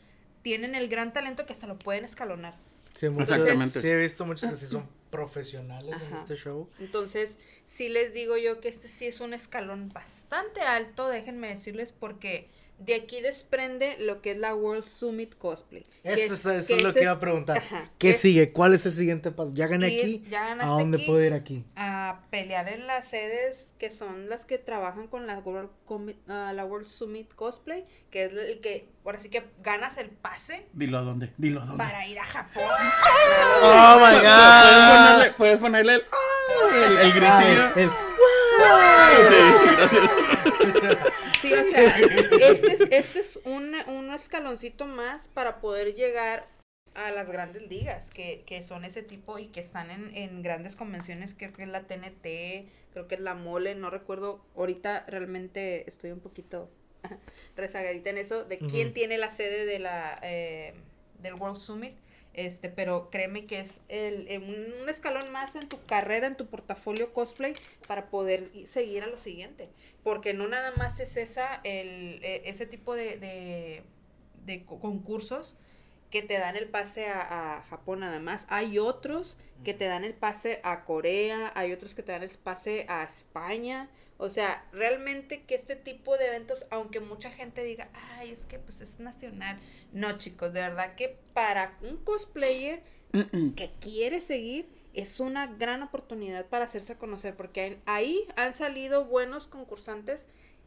[0.43, 2.55] tienen el gran talento que hasta lo pueden escalonar.
[2.95, 3.81] Sí, muchos- Exactamente.
[3.81, 6.17] sí, he visto muchos que sí son profesionales en Ajá.
[6.23, 6.69] este show.
[6.79, 11.93] Entonces, sí les digo yo que este sí es un escalón bastante alto, déjenme decirles,
[11.93, 12.49] porque
[12.81, 15.85] de aquí desprende lo que es la World Summit Cosplay.
[16.03, 17.59] que Eso, es, eso que es lo ese que iba a preguntar.
[17.59, 18.53] ajá, ¿Qué sigue?
[18.53, 19.53] ¿Cuál es el siguiente paso?
[19.55, 20.25] Ya gané Ir- aquí.
[20.31, 21.07] ya ¿A dónde aquí.
[21.07, 21.65] puedo ir aquí?
[21.77, 26.53] a pelear en las sedes que son las que trabajan con la World, Comi- ah,
[26.55, 30.99] la World Summit Cosplay, que es el que ahora sí que ganas el pase Dilo
[30.99, 31.85] a dónde, dilo a dónde.
[31.85, 32.65] para ir a Japón.
[33.63, 34.97] Oh my ¿Puedes god.
[34.97, 36.03] ponerle, puedes ponerle el,
[36.83, 37.77] el, el gritillo?
[37.77, 37.91] El-
[39.31, 41.01] Sí, gracias.
[41.55, 41.97] Sí, o sea,
[42.51, 46.49] este es, este es un, un escaloncito más para poder llegar
[46.95, 50.77] a las grandes ligas, que, que son ese tipo y que están en, en grandes
[50.77, 55.89] convenciones, creo que es la TNT, creo que es la Mole, no recuerdo, ahorita realmente
[55.89, 56.69] estoy un poquito
[57.57, 60.75] rezagadita en eso, de quién tiene la sede de la eh,
[61.23, 61.95] del World Summit,
[62.47, 67.13] este, pero créeme que es el, un, escalón más en tu carrera, en tu portafolio
[67.13, 67.55] cosplay,
[67.87, 69.69] para poder seguir a lo siguiente.
[70.03, 73.83] Porque no nada más es esa, el, eh, ese tipo de, de,
[74.45, 75.57] de co- concursos
[76.11, 78.47] que te dan el pase a, a Japón nada más.
[78.49, 82.31] Hay otros que te dan el pase a Corea, hay otros que te dan el
[82.43, 83.89] pase a España.
[84.23, 88.59] O sea, realmente que este tipo de eventos, aunque mucha gente diga, ay, es que
[88.59, 89.59] pues es nacional.
[89.93, 92.83] No, chicos, de verdad que para un cosplayer
[93.57, 99.47] que quiere seguir, es una gran oportunidad para hacerse conocer, porque ahí han salido buenos
[99.47, 100.27] concursantes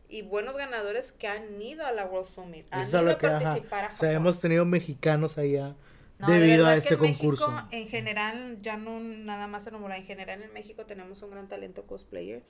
[0.10, 3.18] y buenos ganadores que han ido a la World Summit, han Eso es ido a
[3.18, 3.40] que, ajá.
[3.44, 5.76] participar a O sea, hemos tenido mexicanos allá
[6.18, 7.68] No, de debido a verdad que este en México, concurso.
[7.72, 11.48] en general, ya no nada más en Omura, en general en México tenemos un gran
[11.48, 12.44] talento cosplayer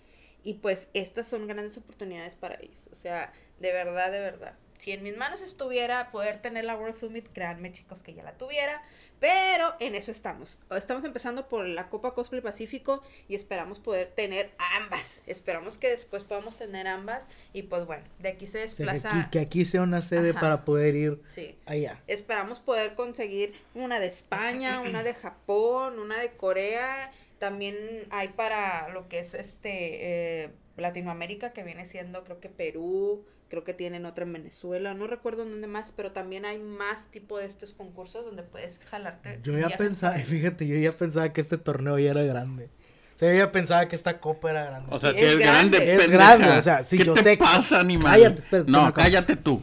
[0.44, 2.88] y pues estas son grandes oportunidades para ellos.
[2.92, 4.54] O sea, de verdad, de verdad.
[4.78, 8.38] Si en mis manos estuviera poder tener la World Summit, créanme chicos que ya la
[8.38, 8.82] tuviera,
[9.22, 10.60] pero en eso estamos.
[10.72, 15.24] Estamos empezando por la Copa Cosplay Pacífico y esperamos poder tener ambas.
[15.26, 18.84] Esperamos que después podamos tener ambas y pues bueno, de aquí se O sea, que,
[18.92, 19.18] desplaza.
[19.22, 20.40] aquí, que aquí sea una sede Ajá.
[20.42, 21.56] para poder ir Sí.
[21.66, 22.02] allá.
[22.08, 27.10] Esperamos poder conseguir una de España, una de Japón, una de Corea.
[27.44, 27.76] También
[28.10, 33.66] hay para lo que es este eh, Latinoamérica, que viene siendo creo que Perú, creo
[33.66, 37.46] que tienen otra en Venezuela, no recuerdo dónde más, pero también hay más tipo de
[37.46, 39.40] estos concursos donde puedes jalarte.
[39.44, 42.70] Yo ya pensaba, fíjate, yo ya pensaba que este torneo ya era grande.
[43.14, 44.88] O sea, yo ya pensaba que esta copa era grande.
[44.96, 45.94] O sea, Es si es grande, grande.
[45.96, 46.38] Es pendeja.
[46.38, 48.14] grande, o sea, sí, ¿Qué yo te sé que- pasa, animal?
[48.14, 49.62] Cállate, espérate, No, cállate tú.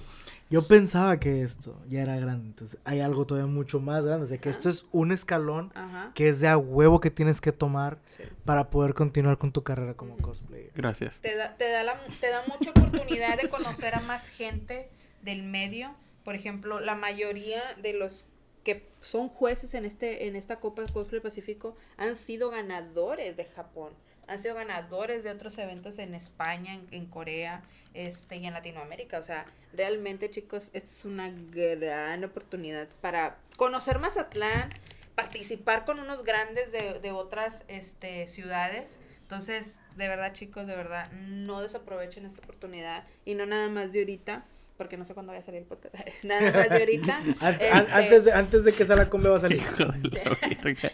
[0.50, 2.48] Yo pensaba que esto ya era grande.
[2.48, 4.24] Entonces, hay algo todavía mucho más grande.
[4.24, 6.10] O sea, que esto es un escalón Ajá.
[6.14, 8.24] que es de a huevo que tienes que tomar Sí.
[8.44, 10.72] para poder continuar con tu carrera como cosplayer.
[10.74, 11.20] Gracias.
[11.20, 14.88] Te da, te, da la- te da mucha oportunidad de conocer a más gente
[15.22, 15.94] del medio.
[16.24, 18.26] Por ejemplo, la mayoría de los
[18.64, 23.44] que son jueces en este en esta Copa de Cosplay Pacífico han sido ganadores de
[23.46, 23.92] Japón.
[24.30, 27.64] Han sido ganadores de otros eventos en España, en, en Corea
[27.94, 29.18] este, y en Latinoamérica.
[29.18, 34.70] O sea, realmente, chicos, esta es una gran oportunidad para conocer Mazatlán,
[35.16, 39.00] participar con unos grandes de, de otras este, ciudades.
[39.22, 43.98] Entonces, de verdad, chicos, de verdad, no desaprovechen esta oportunidad y no nada más de
[43.98, 44.44] ahorita,
[44.80, 45.94] porque no sé cuándo vaya a salir el podcast.
[46.24, 47.20] nada más de ahorita.
[47.60, 49.58] Este, antes, de, antes de que esa la combe va a salir.
[49.58, 49.90] Hijo de la
[50.64, 50.90] verga.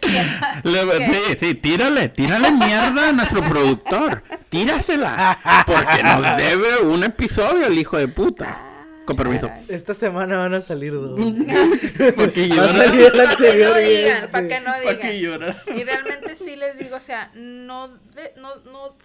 [0.63, 4.23] Le- Sí, sí, tírale, tírale mierda a nuestro productor.
[4.49, 5.39] Tírasela.
[5.65, 8.63] Porque nos debe un episodio el hijo de puta.
[9.05, 9.49] Con permiso.
[9.69, 11.17] Esta semana van a salir dos.
[12.17, 14.27] Porque el Para que no digan, este.
[14.27, 15.39] para que no ¿Para qué digan.
[15.39, 15.57] lloras?
[15.73, 18.97] Y realmente sí les digo, o sea, no, de- no, no,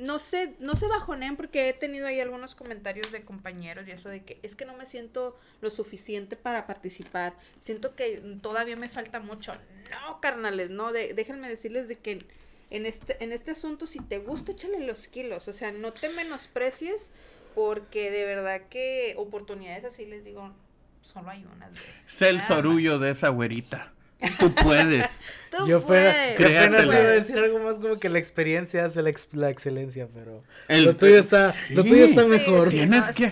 [0.00, 4.08] no sé, no se bajoneen porque he tenido ahí algunos comentarios de compañeros y eso
[4.08, 8.88] de que es que no me siento lo suficiente para participar, siento que todavía me
[8.88, 9.52] falta mucho.
[9.90, 12.24] No, carnales, no, de- déjenme decirles de que
[12.70, 16.08] en este, en este asunto si te gusta, échale los kilos, o sea, no te
[16.08, 17.10] menosprecies
[17.54, 20.52] porque de verdad que oportunidades así les digo,
[21.02, 22.22] solo hay unas veces.
[22.22, 23.92] El sorullo de esa güerita.
[24.38, 25.20] Tú puedes.
[25.50, 26.38] Tú Yo puedes.
[26.38, 29.50] yo apenas iba a decir algo más como que la experiencia hace la, ex- la
[29.50, 31.88] excelencia, pero El- lo tuyo está, lo Sí.
[31.88, 32.64] tuyo está Sí, mejor.
[32.70, 32.76] sí.
[32.76, 33.30] Tienes no, que.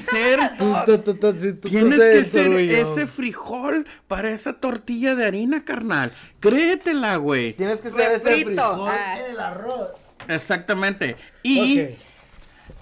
[0.58, 2.72] Tú, tú, tú, tú Tienes que sorullo.
[2.92, 6.12] ese frijol para esa tortilla de harina, carnal.
[6.40, 7.52] Créetela, güey.
[7.52, 9.18] Tienes que ser ese frijol Ah.
[9.24, 9.92] en el arroz.
[10.26, 11.14] Exactamente.
[11.44, 11.82] Y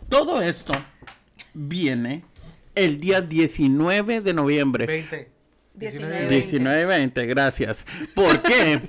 [0.09, 0.73] todo esto
[1.53, 2.25] viene
[2.75, 4.87] el día 19 de noviembre.
[4.87, 5.36] 20.
[5.76, 6.28] 19.
[6.28, 7.84] 19 y 20, gracias.
[8.14, 8.80] ¿Por qué?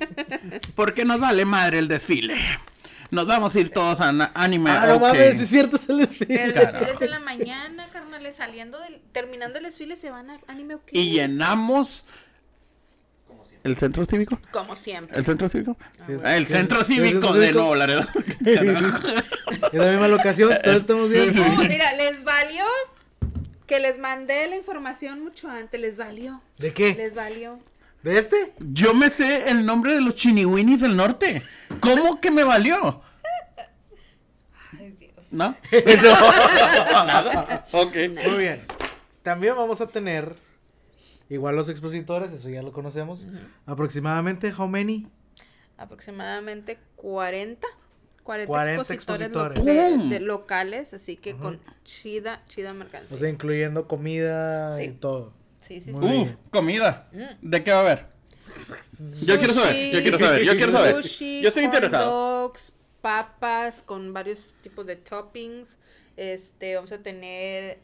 [0.76, 2.36] Porque nos vale madre el desfile.
[3.10, 4.70] Nos vamos a ir todos a anime.
[4.70, 5.02] Ah, no ok.
[5.02, 6.48] mames, es cierto, es el El desfile.
[6.54, 10.76] desfile es en la mañana, carnales, saliendo del, terminando el desfile se van a anime
[10.76, 10.90] ok.
[10.92, 12.06] Y llenamos
[13.64, 14.40] el centro cívico.
[14.52, 15.18] Como siempre.
[15.18, 15.78] ¿El centro cívico?
[16.06, 18.06] Sí, es- el sí, centro sí, cívico de Nuevo Laredo.
[18.46, 18.62] Es
[19.74, 21.34] la misma locación, todos estamos bien.
[21.36, 22.64] No, mira, les valió
[23.68, 26.42] que les mandé la información mucho antes, les valió.
[26.58, 26.96] ¿De qué?
[26.96, 27.60] Les valió.
[28.02, 28.54] ¿De este?
[28.60, 31.44] Yo me sé el nombre de los chiniwinis del norte.
[31.82, 33.02] ¿Cómo que me valió?
[34.80, 35.14] Ay, Dios.
[35.30, 35.56] ¿No?
[35.72, 37.06] no.
[37.06, 37.66] Nada.
[37.74, 37.94] Ok.
[38.26, 38.62] Muy bien.
[39.22, 40.38] También vamos a tener,
[41.28, 43.28] igual los expositores, eso ya lo conocemos.
[43.66, 45.08] Aproximadamente, how many?
[45.78, 47.68] Aproximadamente 40.
[48.28, 49.92] 40, 40 expositores, lo- expositores.
[49.92, 50.10] de- ¡Pum!
[50.10, 53.16] de locales, así que con chida, chida mercancía.
[53.16, 55.32] O sea, incluyendo comida y todo.
[55.66, 55.92] sí, sí, sí.
[55.92, 56.38] Uf, bien.
[56.52, 57.08] comida.
[57.14, 57.50] Mm.
[57.50, 58.06] ¿De qué va a haber?
[59.26, 60.96] Yo quiero saber, yo quiero saber, yo quiero saber.
[61.04, 62.10] Sushi, Yo estoy interesado.
[62.42, 65.78] dogs, papas con varios tipos de toppings.
[66.18, 67.80] Este, vamos a tener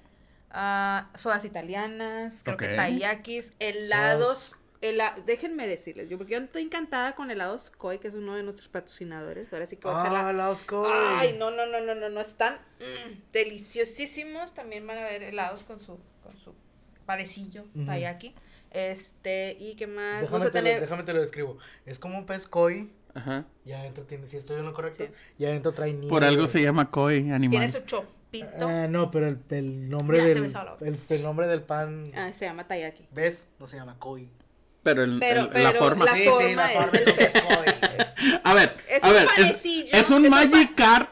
[0.52, 4.56] ah, sodas italianas, creo que taiyakis, helados.
[4.84, 8.44] Hela- Déjenme decirles, yo porque yo estoy encantada con helados Koi, que es uno de
[8.44, 9.52] nuestros patrocinadores.
[9.54, 10.86] Ahora sí que voy a echar Ah, la- la Oscar.
[10.92, 14.54] Ay, no, no, no, no, no, no, están mm, deliciosísimos.
[14.54, 16.54] También van a ver helados con su, con su
[17.06, 17.86] parecillo, Ujú.
[17.86, 18.34] taiyaki.
[18.72, 20.22] Este, y qué más.
[20.22, 20.82] Déjame Vamos a te, lo, tener.
[20.82, 21.58] déjame te lo describo.
[21.86, 22.90] Es como un pez koi.
[23.14, 23.46] Ajá.
[23.66, 25.12] Y adentro tiene, si estoy en lo correcto, Sí.
[25.38, 26.08] y adentro trae nieve.
[26.10, 27.50] Por algo se llama koi animal.
[27.52, 28.68] Tiene su chopito.
[28.68, 32.12] Ah, no, pero el, el nombre Ya se del me el, el nombre del pan,
[32.16, 33.08] Ah, se llama taiyaki.
[33.12, 33.48] ¿ves?
[33.60, 34.28] No se llama koi.
[34.84, 36.06] Pero, el- Pero- el- pero la forma.
[36.06, 37.34] La sí, sí, forma la es forma es.
[38.44, 41.08] A ver, Es a un ver, es, es un Magic Card.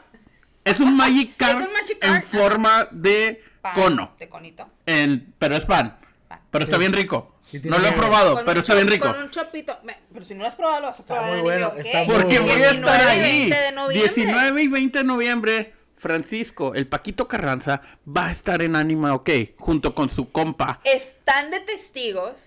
[0.64, 1.62] Es un Magic Card
[2.02, 4.14] en forma de Pan cono.
[4.18, 4.68] De conito.
[4.86, 5.98] En, pero es pan.
[6.28, 6.40] Pan.
[6.50, 6.80] Pero está Sí.
[6.80, 7.28] bien rico.
[7.64, 9.08] No lo he probado, Con pero está bien rico.
[9.12, 9.78] Con un chopito.
[10.12, 11.80] Pero si no lo has probado, lo vas a Está probar muy en bueno, anime,
[11.82, 13.20] está muy Porque voy a 19 estar ahí.
[13.20, 14.08] 20 de noviembre.
[14.14, 19.28] 19 y 20 de noviembre, Francisco, el Paquito Carranza, va a estar en Anima OK,
[19.58, 20.80] junto con su compa.
[20.84, 22.40] Están de testigos.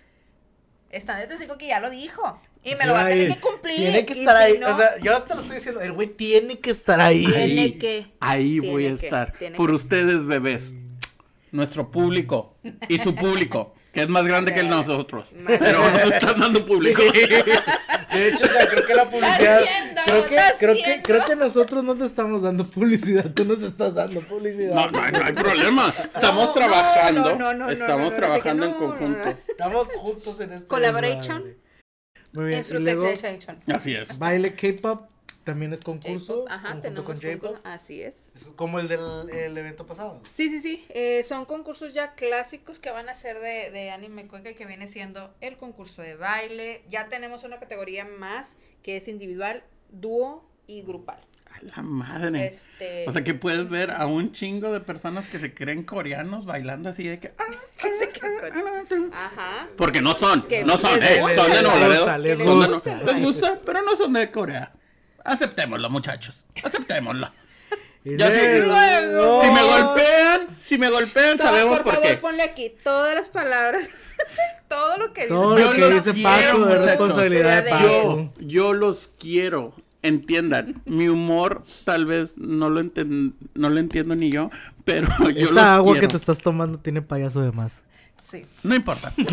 [0.96, 2.40] Están de testigos que ya lo dijo.
[2.64, 3.76] Y me Sí lo va a tener que cumplir.
[3.76, 4.60] Tiene que estar si ahí.
[4.60, 5.82] no- O sea, yo hasta lo estoy diciendo.
[5.82, 7.26] El güey tiene que estar ahí.
[7.26, 8.08] Tiene que.
[8.20, 9.34] ahí Tiene voy a que, estar.
[9.56, 9.76] Por que.
[9.76, 10.74] ustedes, bebés.
[11.52, 12.58] Nuestro público
[12.90, 15.32] y su público, que es más grande que el nosotros.
[15.34, 15.58] Madre.
[15.58, 17.02] Pero nos están dando público.
[17.02, 17.20] Sí.
[18.18, 19.62] De hecho, o sea, creo que la publicidad.
[19.64, 23.32] viendo, creo que, creo que, creo que nosotros no te estamos dando publicidad.
[23.34, 24.76] Tú nos estás dando publicidad.
[24.76, 25.94] No, no, no hay problema.
[26.14, 27.22] Estamos No, trabajando.
[27.22, 29.26] no, no, no, no, estamos no, no, trabajando no, en conjunto.
[29.26, 29.34] no.
[29.48, 30.68] Estamos juntos en este.
[30.68, 31.56] Collaboration.
[32.34, 32.64] Muy bien.
[32.70, 34.20] Luego, Fruit Así es.
[34.20, 35.10] baile K-pop.
[35.44, 36.34] También es concurso.
[36.34, 37.40] J-pop, Ajá, junto tenemos con J-pop.
[37.42, 38.32] concurso, Así es.
[38.36, 40.20] Es como el del el evento pasado.
[40.32, 40.86] Sí, sí, sí.
[40.90, 44.88] eh, son concursos ya clásicos que van a ser de, de anime cueca que viene
[44.88, 46.82] siendo el concurso de baile.
[46.90, 51.20] Ya tenemos una categoría más que es individual, dúo y grupal.
[51.54, 52.48] A la madre.
[52.48, 56.46] Este, O sea que puedes ver a un chingo de personas que se creen coreanos
[56.48, 57.34] bailando así de que.
[57.38, 57.44] ah,
[58.12, 59.70] queda con- Ajá.
[59.78, 62.18] Porque no son, no son, les eh, gusta, son de Nuevo Laredo.
[62.18, 62.40] les
[63.22, 64.74] gusta, pero no son de Corea.
[65.26, 66.44] Aceptémoslo, muchachos.
[66.64, 67.30] Aceptémoslo.
[68.04, 68.62] Y Ya sé.
[68.62, 72.18] luego- Si me golpean, si me golpean, Todo, sabemos por por favor, qué.
[72.18, 73.90] ponle aquí todas las palabras.
[74.70, 75.68] todo lo que Todo dice.
[75.70, 76.86] lo Yo que dice Paco de muchachos.
[76.86, 78.34] responsabilidad de Yo- Paco.
[78.40, 79.74] Yo, yo los quiero.
[80.04, 84.52] Entiendan, mi humor tal vez no lo, enten- no lo entiendo ni yo,
[84.84, 86.08] pero yo los Esa agua quiero.
[86.08, 87.82] que te estás tomando tiene payaso de más.
[88.22, 88.46] Sí.
[88.62, 89.12] No importa.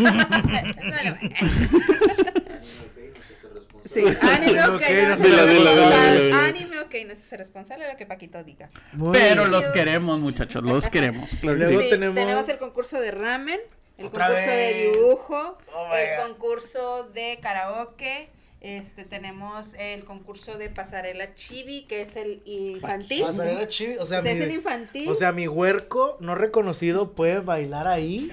[3.85, 6.33] Sí, anime Ok, no se responsable.
[6.33, 8.71] Anime ok, no se responsable de lo que Paquito diga.
[8.93, 9.51] Muy Pero bien.
[9.53, 11.31] los queremos, muchachos, los queremos.
[11.43, 11.89] Luego sí.
[11.91, 12.49] Tenemos- tenemos...
[12.49, 13.61] el concurso de ramen,
[13.99, 16.27] el Otra concurso de dibujo, Oh el God.
[16.29, 18.29] concurso de karaoke,
[18.61, 23.23] este tenemos el concurso de pasarela chibi, que es el infantil.
[23.25, 25.09] Pasarela chibi, o sea, O sea, es mi, el infantil.
[25.09, 28.31] o sea, mi huerco no reconocido puede bailar ahí.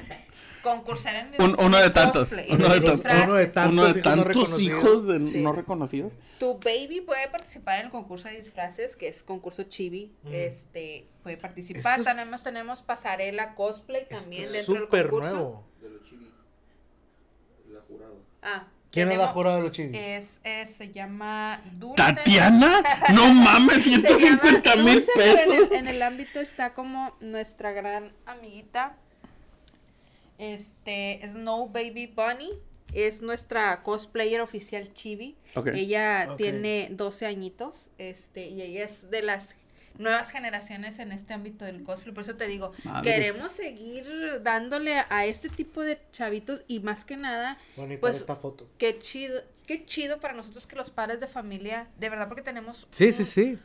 [0.64, 3.12] Concursar en el Un- uno de tantos, cosplay, uno de tantos.
[3.24, 4.84] Uno de tantos Uno de hijos no tantos reconocidos.
[4.84, 5.38] hijos de- Sí.
[5.44, 6.14] no reconocidos.
[6.40, 10.12] Tu baby puede participar en el concurso de disfraces, que es concurso chibi.
[10.24, 10.34] Mm.
[10.34, 12.00] Este puede participar.
[12.00, 15.34] Esto es- Tenemos, tenemos pasarela cosplay también Esto es dentro del súper concurso.
[15.34, 15.64] nuevo.
[15.82, 16.32] De los chibi.
[17.72, 18.16] La jurado.
[18.42, 19.96] Ah, ¿Quién es la tenemos- jurada de los chivis?
[19.96, 21.96] Es, es- se llama Dulce.
[21.96, 22.82] ¿Tatiana?
[23.14, 25.54] No mames, Se 150 llama mil pesos.
[25.54, 28.98] En el, en el ámbito está como nuestra gran amiguita.
[30.40, 32.50] Este, Snow Baby Bunny.
[32.94, 35.36] Es nuestra cosplayer oficial Chibi.
[35.76, 37.76] Ella tiene 12 añitos.
[38.00, 39.56] Este, y ella es de las
[40.00, 42.16] nuevas generaciones en este ámbito del cosplay.
[42.16, 43.14] Por eso te digo, Madres.
[43.14, 48.36] queremos seguir dándole a este tipo de chavitos y más que nada Bonita pues, esta
[48.36, 48.68] foto.
[48.80, 52.88] Qué chido, qué chido para nosotros que los padres de familia, de verdad porque tenemos
[52.92, 53.60] Sí, un- sí, sí.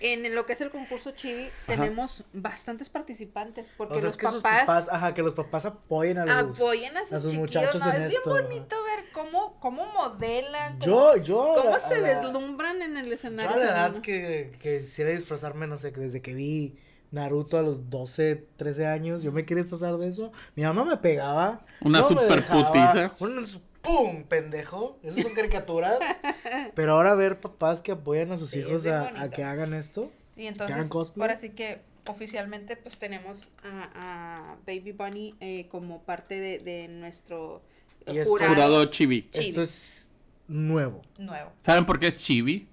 [0.00, 4.20] En lo que es el concurso Chibi tenemos bastantes participantes porque O sea, los es
[4.20, 6.56] que sus papás, ajá, que los papás apoyen a los...
[6.56, 7.90] apoyan a sus, a sus muchachos ¿no?
[7.92, 8.48] en es esto, bien ajá.
[8.48, 11.52] bonito ver cómo cómo modelan, cómo, Yo, yo...
[11.62, 13.50] cómo a se la- deslumbran en el Yo escenario.
[13.52, 16.76] a la edad que, que quisiera disfrazarme, no sé, que desde que vi
[17.12, 20.32] Naruto a los 12, 13 años, yo me quería disfrazar de eso.
[20.56, 21.64] Mi mamá me pegaba.
[21.80, 23.12] Una no super putiza.
[23.20, 23.46] Un
[23.86, 24.24] ¡pum!
[24.24, 24.98] pendejo.
[25.02, 25.98] Esas son caricaturas.
[26.74, 30.10] Pero ahora ver papás que apoyan a sus Sí, es hijos a, que hagan esto.
[30.36, 31.22] Y hagan entonces, cosplay.
[31.22, 36.88] ahora sí que oficialmente pues tenemos a, a Baby Bunny eh, como parte de, de
[36.88, 37.62] nuestro
[38.06, 39.28] Y esto- jurado, Jurado chibi.
[39.30, 39.48] Chibi.
[39.48, 40.10] Esto es
[40.48, 41.02] nuevo.
[41.18, 41.52] nuevo.
[41.62, 42.68] ¿Saben por qué es chibi?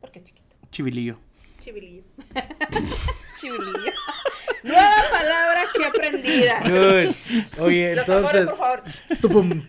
[0.00, 0.56] Porque chiquito.
[0.70, 1.18] Chivilillo.
[1.66, 2.04] Chivilillo.
[3.40, 3.92] Chivilillo.
[4.62, 6.60] Nueva palabra que aprendida.
[6.60, 7.60] Good.
[7.60, 8.56] Oye, Los tambores, entonces.
[9.20, 9.62] por favor.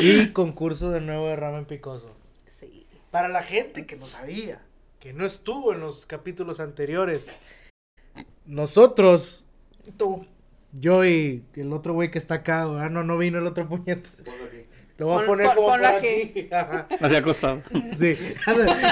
[0.00, 2.14] y concurso de nuevo de ramen picoso.
[2.46, 2.86] Sí.
[3.10, 4.62] Para la gente que no sabía,
[5.00, 7.36] que no estuvo en los capítulos anteriores,
[8.46, 9.44] nosotros,
[9.98, 10.24] Tú.
[10.70, 14.08] yo y el otro güey que está acá, ah, no, no vino el otro puñete.
[15.00, 16.48] Lo voy a Pon- poner pon- como por ponlo aquí.
[17.00, 17.62] Así acostado.
[17.98, 18.18] Sí,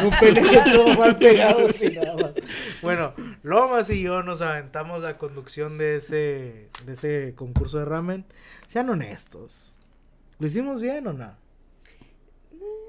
[0.04, 2.32] un pendejo todo mal pegado así nada más.
[2.80, 8.24] Bueno, Lomas y yo nos aventamos la conducción de ese, de ese concurso de ramen.
[8.66, 9.76] Sean honestos.
[10.38, 11.36] ¿Lo hicimos bien o no?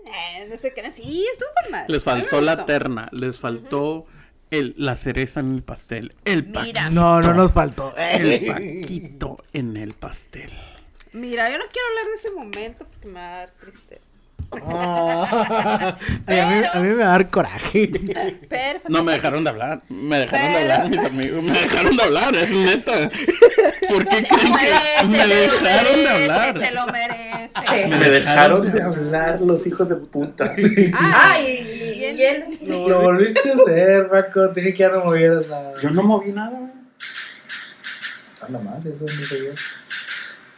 [0.05, 0.89] Eh, no sé qué.
[0.93, 1.91] Sí, estuvo con madre.
[1.93, 4.05] Les faltó la terna, les faltó
[4.49, 6.61] el, la cereza en el pastel, el Mira.
[6.61, 6.91] paquito.
[6.93, 7.93] No, no nos faltó.
[7.97, 10.51] El paquito en el pastel.
[11.13, 14.05] Mira, yo no quiero hablar de ese momento porque me va a dar tristeza.
[14.51, 17.91] A, mí, a mí me va a dar coraje.
[18.49, 22.03] Pero No me dejaron de hablar, me dejaron de hablar, mis amigos, me dejaron de
[22.03, 23.09] hablar, es neta.
[23.87, 26.59] ¿Por qué lo creen merece, que me lo dejaron de hablar?
[26.59, 27.87] Se lo merece.
[27.87, 30.55] Me dejaron de hablar los hijos de puta.
[30.99, 32.45] Ay, y él.
[32.65, 34.51] Lo volviste a hacer, Paco.
[34.51, 35.73] Te dije que ya no movieras nada.
[35.81, 36.71] Yo no moví nada.
[38.41, 39.51] A la madre, eso no sabía.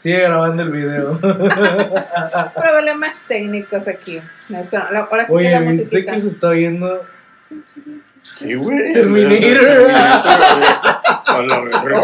[0.02, 1.20] Sigue grabando el video.
[2.56, 4.18] Problemas técnicos aquí.
[4.50, 6.12] No, espera, ahora sí que Oye, la ¿viste musiquita.
[6.14, 7.06] que se está viendo?
[8.22, 8.94] Sí, güey.
[8.94, 9.92] Terminator.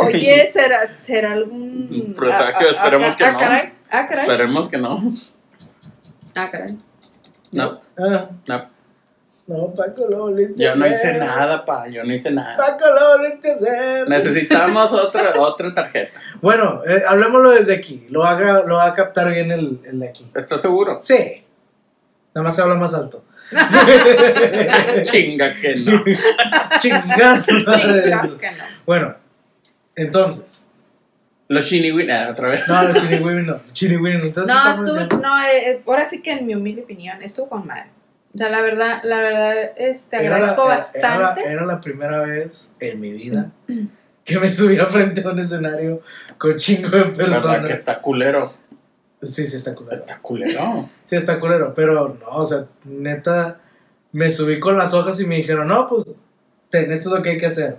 [0.06, 2.14] Oye, ¿será, será algún.
[2.16, 3.40] Presagio, ah, esperemos ah, que ah, no.
[3.40, 3.74] Caray.
[3.90, 4.26] Ah, caray.
[4.30, 5.14] Esperemos que no.
[6.36, 6.78] Ah, caray.
[7.52, 8.77] No, Ah, no.
[9.48, 10.98] No, Paco, lo volviste Yo no hacer.
[11.12, 12.58] hice nada, pa, yo no hice nada.
[12.58, 14.10] Paco, lo volviste a hacer.
[14.10, 16.20] Necesitamos otra, otra tarjeta.
[16.42, 18.06] Bueno, eh, hablemoslo desde aquí.
[18.10, 20.30] Lo va a, gra- lo va a captar bien el, el de aquí.
[20.36, 21.00] ¿Estás seguro?
[21.02, 21.44] Sí.
[22.36, 23.24] Nada más se habla más alto.
[25.04, 26.04] Chinga que no.
[26.80, 27.46] Chingas.
[27.48, 28.64] Chingas que no.
[28.86, 29.16] Bueno,
[29.96, 30.66] entonces.
[31.50, 32.68] Los Shiniwin, ah, otra vez.
[32.68, 33.62] No, los chiniwini no.
[33.72, 34.24] Chiniwini no.
[34.26, 37.66] Entonces, No, estuvo, no, eh, eh, ahora sí que en mi humilde opinión, estuvo con
[37.66, 37.86] madre.
[38.34, 41.42] O sea, la verdad, la verdad, Era la- agradezco era- bastante.
[41.42, 43.52] Era, era la primera vez en mi vida
[44.24, 46.02] que me subía frente a un escenario
[46.38, 47.68] con chingo de ¿Verdad personas.
[47.68, 48.52] que está culero?
[49.24, 49.96] Sí, sí, está culero.
[49.96, 50.90] Está culero.
[51.06, 51.74] Sí, está culero.
[51.74, 53.60] Pero no, o sea, neta,
[54.12, 56.24] me subí con las hojas y me dijeron, no, pues,
[56.70, 57.78] ten, esto es lo que hay que hacer.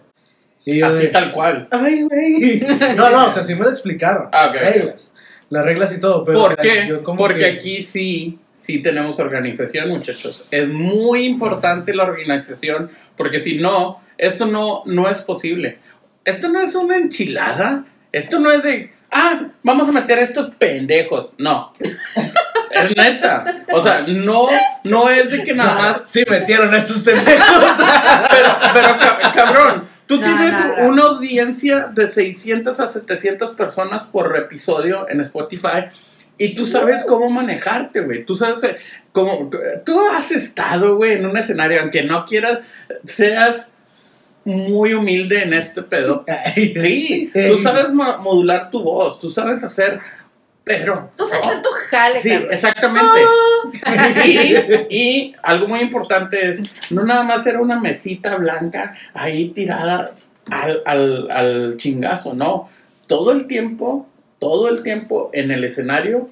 [0.65, 1.69] Y yo Así de, tal cual.
[1.71, 2.61] ay, güey.
[2.97, 4.29] No, no, o sea, sí me lo explicaron.
[4.33, 5.15] Ah, reglas.
[5.51, 6.25] Las reglas y todo.
[6.25, 6.89] Pero, o ¿Por sea, qué?
[6.89, 10.49] yo como Porque que- aquí sí, sí tenemos organización, muchachos.
[10.51, 15.79] Es muy importante la organización, porque si no, esto no, no es posible.
[16.25, 17.85] Esto no es una enchilada.
[18.11, 21.31] Esto no es de, ah, vamos a meter a estos pendejos.
[21.39, 21.73] No.
[22.71, 23.65] Es neta.
[23.73, 24.47] O sea, no,
[24.85, 27.47] no es de que nada más Sí, metieron a estos pendejos.
[28.31, 30.89] pero, pero ca- cabrón, tú No, tienes no, no.
[30.89, 35.87] una audiencia de 600 a 700 personas por episodio en Spotify
[36.39, 38.24] y tú sabes cómo manejarte, güey.
[38.24, 38.76] Tú sabes eh,
[39.12, 39.51] cómo.
[39.84, 42.61] Tú has estado, güey, en un escenario, aunque no quieras,
[43.07, 43.70] seas
[44.45, 46.24] muy humilde en este pedo.
[46.55, 50.01] Sí, tú sabes mo- modular tu voz, tú sabes hacer.
[50.64, 51.11] Pero.
[51.16, 52.49] Tú sabes hacer tu jale, Sí, cabrón.
[52.53, 53.20] exactamente.
[54.26, 56.61] Y, y algo muy importante es,
[56.91, 60.12] no nada más era una mesita blanca ahí tirada
[60.51, 62.68] al, al, al chingazo, no.
[63.07, 64.07] Todo el tiempo,
[64.39, 66.28] todo el tiempo en el escenario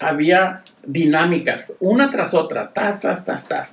[0.00, 3.72] había dinámicas, una tras otra, tas, tas, tas, tas.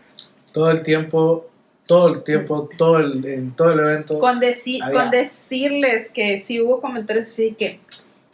[0.52, 1.50] todo el tiempo,
[1.86, 4.18] todo el tiempo, todo el, en todo el evento.
[4.20, 7.80] Con, deci- Había- con decirles que sí hubo comentarios así que,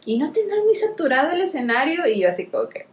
[0.04, 2.86] y no tendrán muy saturado el escenario, y yo así como que,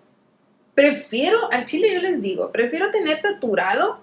[0.75, 3.99] prefiero, al chile yo les digo, prefiero tener saturado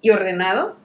[0.00, 0.76] y ordenado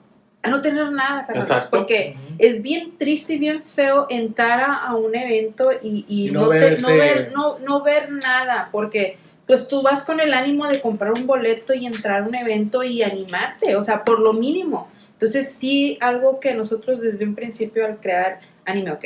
[0.48, 1.70] a no tener nada, Exacto.
[1.70, 6.30] porque es bien triste y bien feo entrar a, a un evento y, y Y
[6.32, 10.02] no no, ver te- no, ese- ver, no, no ver nada, porque pues tú vas
[10.02, 13.82] con el ánimo de comprar un boleto y entrar a un evento y animarte, o
[13.84, 14.88] sea, por lo mínimo.
[15.12, 19.04] Entonces sí, algo que nosotros desde un principio al crear anime, ¿ok?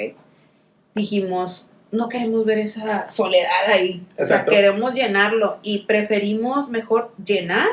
[0.95, 7.68] Dijimos, no queremos ver esa soledad ahí, o sea, queremos llenarlo y preferimos mejor llenar,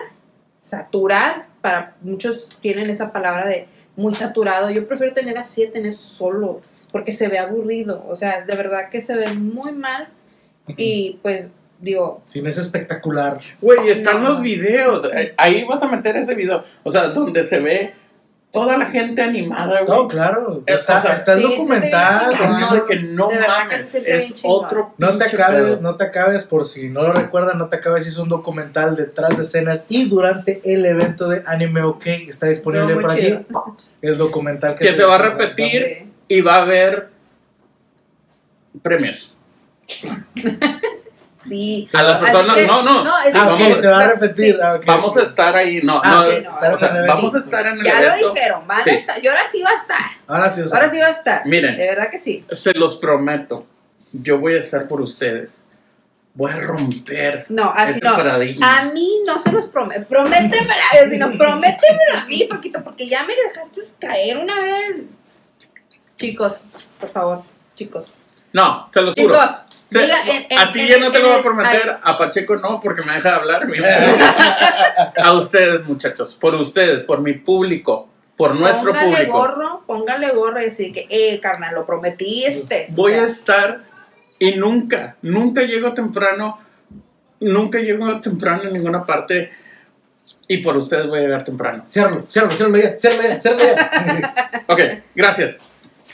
[0.58, 5.94] saturar, para muchos tienen esa palabra de muy saturado, yo prefiero tener así, a tener
[5.94, 10.08] solo, porque se ve aburrido, o sea, de verdad que se ve muy mal
[10.78, 11.50] y pues
[11.80, 13.40] digo, Sin ese espectacular.
[13.62, 14.30] Güey, están No.
[14.32, 15.10] los videos.
[15.38, 16.64] Ahí vas a meter ese video.
[16.84, 17.94] O sea, donde se ve
[18.52, 19.98] toda la gente animada, güey.
[20.00, 20.64] No, claro.
[20.66, 22.32] Eh, Está, o sea, está el sí, documental.
[22.32, 22.74] chingón.
[22.74, 23.38] de que no De
[24.00, 25.82] que Es otro No te acabes, pedo.
[25.82, 29.38] no te acabes, por si no lo recuerdan, no te acabes, hizo un documental detrás
[29.38, 33.22] de escenas y durante el evento de Anime OK, está disponible muy por aquí.
[33.22, 33.46] chido.
[34.02, 36.10] El documental Que se va a repetir.
[36.28, 37.10] Y va a haber
[38.82, 39.36] premios.
[41.50, 41.86] Sí.
[41.94, 42.56] A las personas.
[42.56, 43.20] que- No, no.
[43.24, 44.08] es Ah, vamos- se va a sí.
[44.08, 44.60] repetir.
[44.62, 44.80] ah.
[44.86, 45.82] Vamos a estar ahí.
[45.84, 46.20] No, Ah, no.
[46.22, 47.14] ok, o estar en sea, el evento.
[47.16, 48.90] vamos a estar en el Ya lo dijeron, van Sí.
[48.92, 49.24] a estar.
[49.24, 50.06] Y ahora sí va a estar.
[50.28, 51.46] Ahora sí, o sea, Ahora sí va a estar.
[51.46, 51.78] Miren.
[51.78, 52.46] De verdad que sí.
[52.52, 53.66] Se los prometo.
[54.14, 55.62] Yo voy a estar por ustedes.
[56.36, 58.16] Voy a romper No, así ese no.
[58.16, 58.80] paradigma.
[58.80, 60.08] A mí no se los prometo.
[60.08, 65.02] Prométemela, sino prométemelo a mí, Paquito, porque ya me dejaste caer una vez.
[66.16, 66.64] Chicos,
[67.00, 67.44] por favor,
[67.76, 68.08] chicos.
[68.54, 69.34] No, se los juro.
[69.90, 71.98] Chicos, Se- diga en- en- a ti en ya no te lo voy a prometer,
[72.04, 73.64] a Pacheco no, porque me deja de hablar.
[75.24, 79.38] a ustedes, muchachos, por ustedes, por mi público, por nuestro póngale público.
[79.38, 82.86] gorro, póngale gorro y decir que, eh, carnal, lo prometiste.
[82.92, 83.84] Voy O a estar
[84.38, 86.60] y nunca, nunca llego temprano,
[87.40, 89.52] nunca llego temprano en ninguna parte
[90.48, 91.84] y por ustedes voy a llegar temprano.
[91.88, 94.64] ciérralo ya, ciérralo ya, ciérralo ya.
[94.68, 94.80] Ok,
[95.16, 95.58] gracias.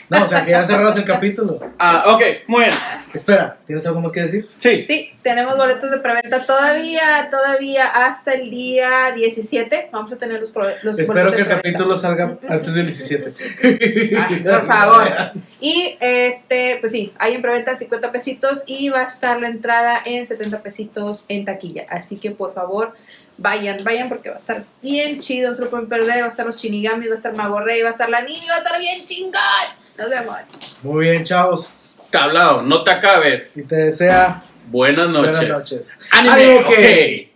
[0.08, 1.58] No, o sea, que ya cerraras el capítulo.
[1.78, 2.74] Ah, ok, muy bien.
[3.12, 4.48] Espera, ¿tienes algo más que decir?
[4.56, 4.84] Sí.
[4.86, 9.88] Sí, tenemos boletos de preventa todavía, todavía hasta el día 17.
[9.90, 10.50] Vamos a tener los,
[10.82, 13.34] los Espero boletos que el de capítulo salga antes del 17.
[13.64, 15.32] Ay, por favor.
[15.60, 20.00] Y este, pues sí, hay en preventa 50 pesitos y va a estar la entrada
[20.04, 21.86] en 70 pesitos en taquilla.
[21.88, 22.94] Así que por favor,
[23.38, 26.20] vayan, vayan porque va a estar bien chido, no se lo pueden perder.
[26.20, 28.46] Va a estar los Shinigamis, va a estar Mago Rey, va a estar la niña,
[28.50, 29.85] va a estar bien chingón.
[29.98, 30.36] Nos vemos.
[30.82, 31.94] Muy bien, chavos.
[32.10, 33.56] Tablao, no te acabes.
[33.56, 35.38] Y te desea Buenas noches.
[35.38, 35.98] buenas noches.
[36.10, 37.26] Anime,